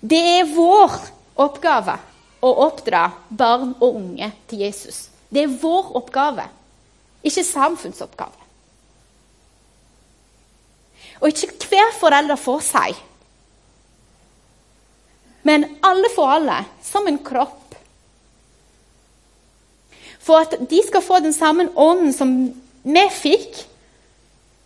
Det 0.01 0.21
er 0.39 0.51
vår 0.53 0.99
oppgave 1.41 1.97
å 2.45 2.51
oppdra 2.67 3.07
barn 3.29 3.73
og 3.81 3.97
unge 4.03 4.31
til 4.49 4.67
Jesus. 4.67 5.09
Det 5.29 5.45
er 5.45 5.57
vår 5.61 5.95
oppgave 5.99 6.45
ikke 7.25 7.45
samfunnsoppgave. 7.45 8.41
Og 11.21 11.29
ikke 11.29 11.69
hver 11.71 11.93
forelder 12.01 12.37
får 12.37 12.65
seg, 12.67 13.03
men 15.45 15.67
alle 15.85 16.09
får 16.15 16.31
alle, 16.39 16.57
som 16.83 17.07
en 17.09 17.21
kropp. 17.25 17.75
For 20.25 20.41
at 20.41 20.57
de 20.71 20.81
skal 20.87 21.05
få 21.05 21.21
den 21.21 21.37
samme 21.37 21.69
ånden 21.77 22.13
som 22.17 22.33
vi 22.85 23.05
fikk, 23.13 23.59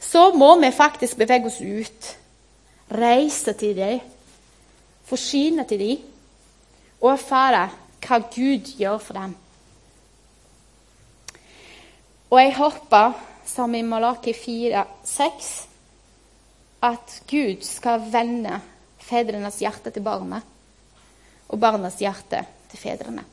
så 0.01 0.31
må 0.39 0.53
vi 0.61 0.71
faktisk 0.71 1.19
bevege 1.19 1.51
oss 1.51 1.59
ut. 1.61 2.13
Reise 2.95 3.53
til 3.59 3.75
dem, 3.77 3.99
forsyne 5.05 5.67
til 5.69 5.83
dem 5.83 6.07
og 7.01 7.11
erfare 7.13 7.67
hva 8.07 8.21
Gud 8.33 8.71
gjør 8.79 9.03
for 9.03 9.19
dem. 9.19 9.35
Og 12.29 12.41
jeg 12.43 12.57
håper, 12.59 13.17
som 13.49 13.75
i 13.75 13.81
Malaki 13.83 14.35
4,6, 14.37 15.49
at 16.85 17.15
Gud 17.31 17.65
skal 17.65 18.05
vende 18.13 18.61
fedrenes 19.01 19.57
hjerte 19.63 19.91
til 19.95 20.05
barnet 20.05 20.45
og 21.49 21.61
barnas 21.61 21.97
hjerte 22.03 22.45
til 22.69 22.81
fedrene. 22.83 23.25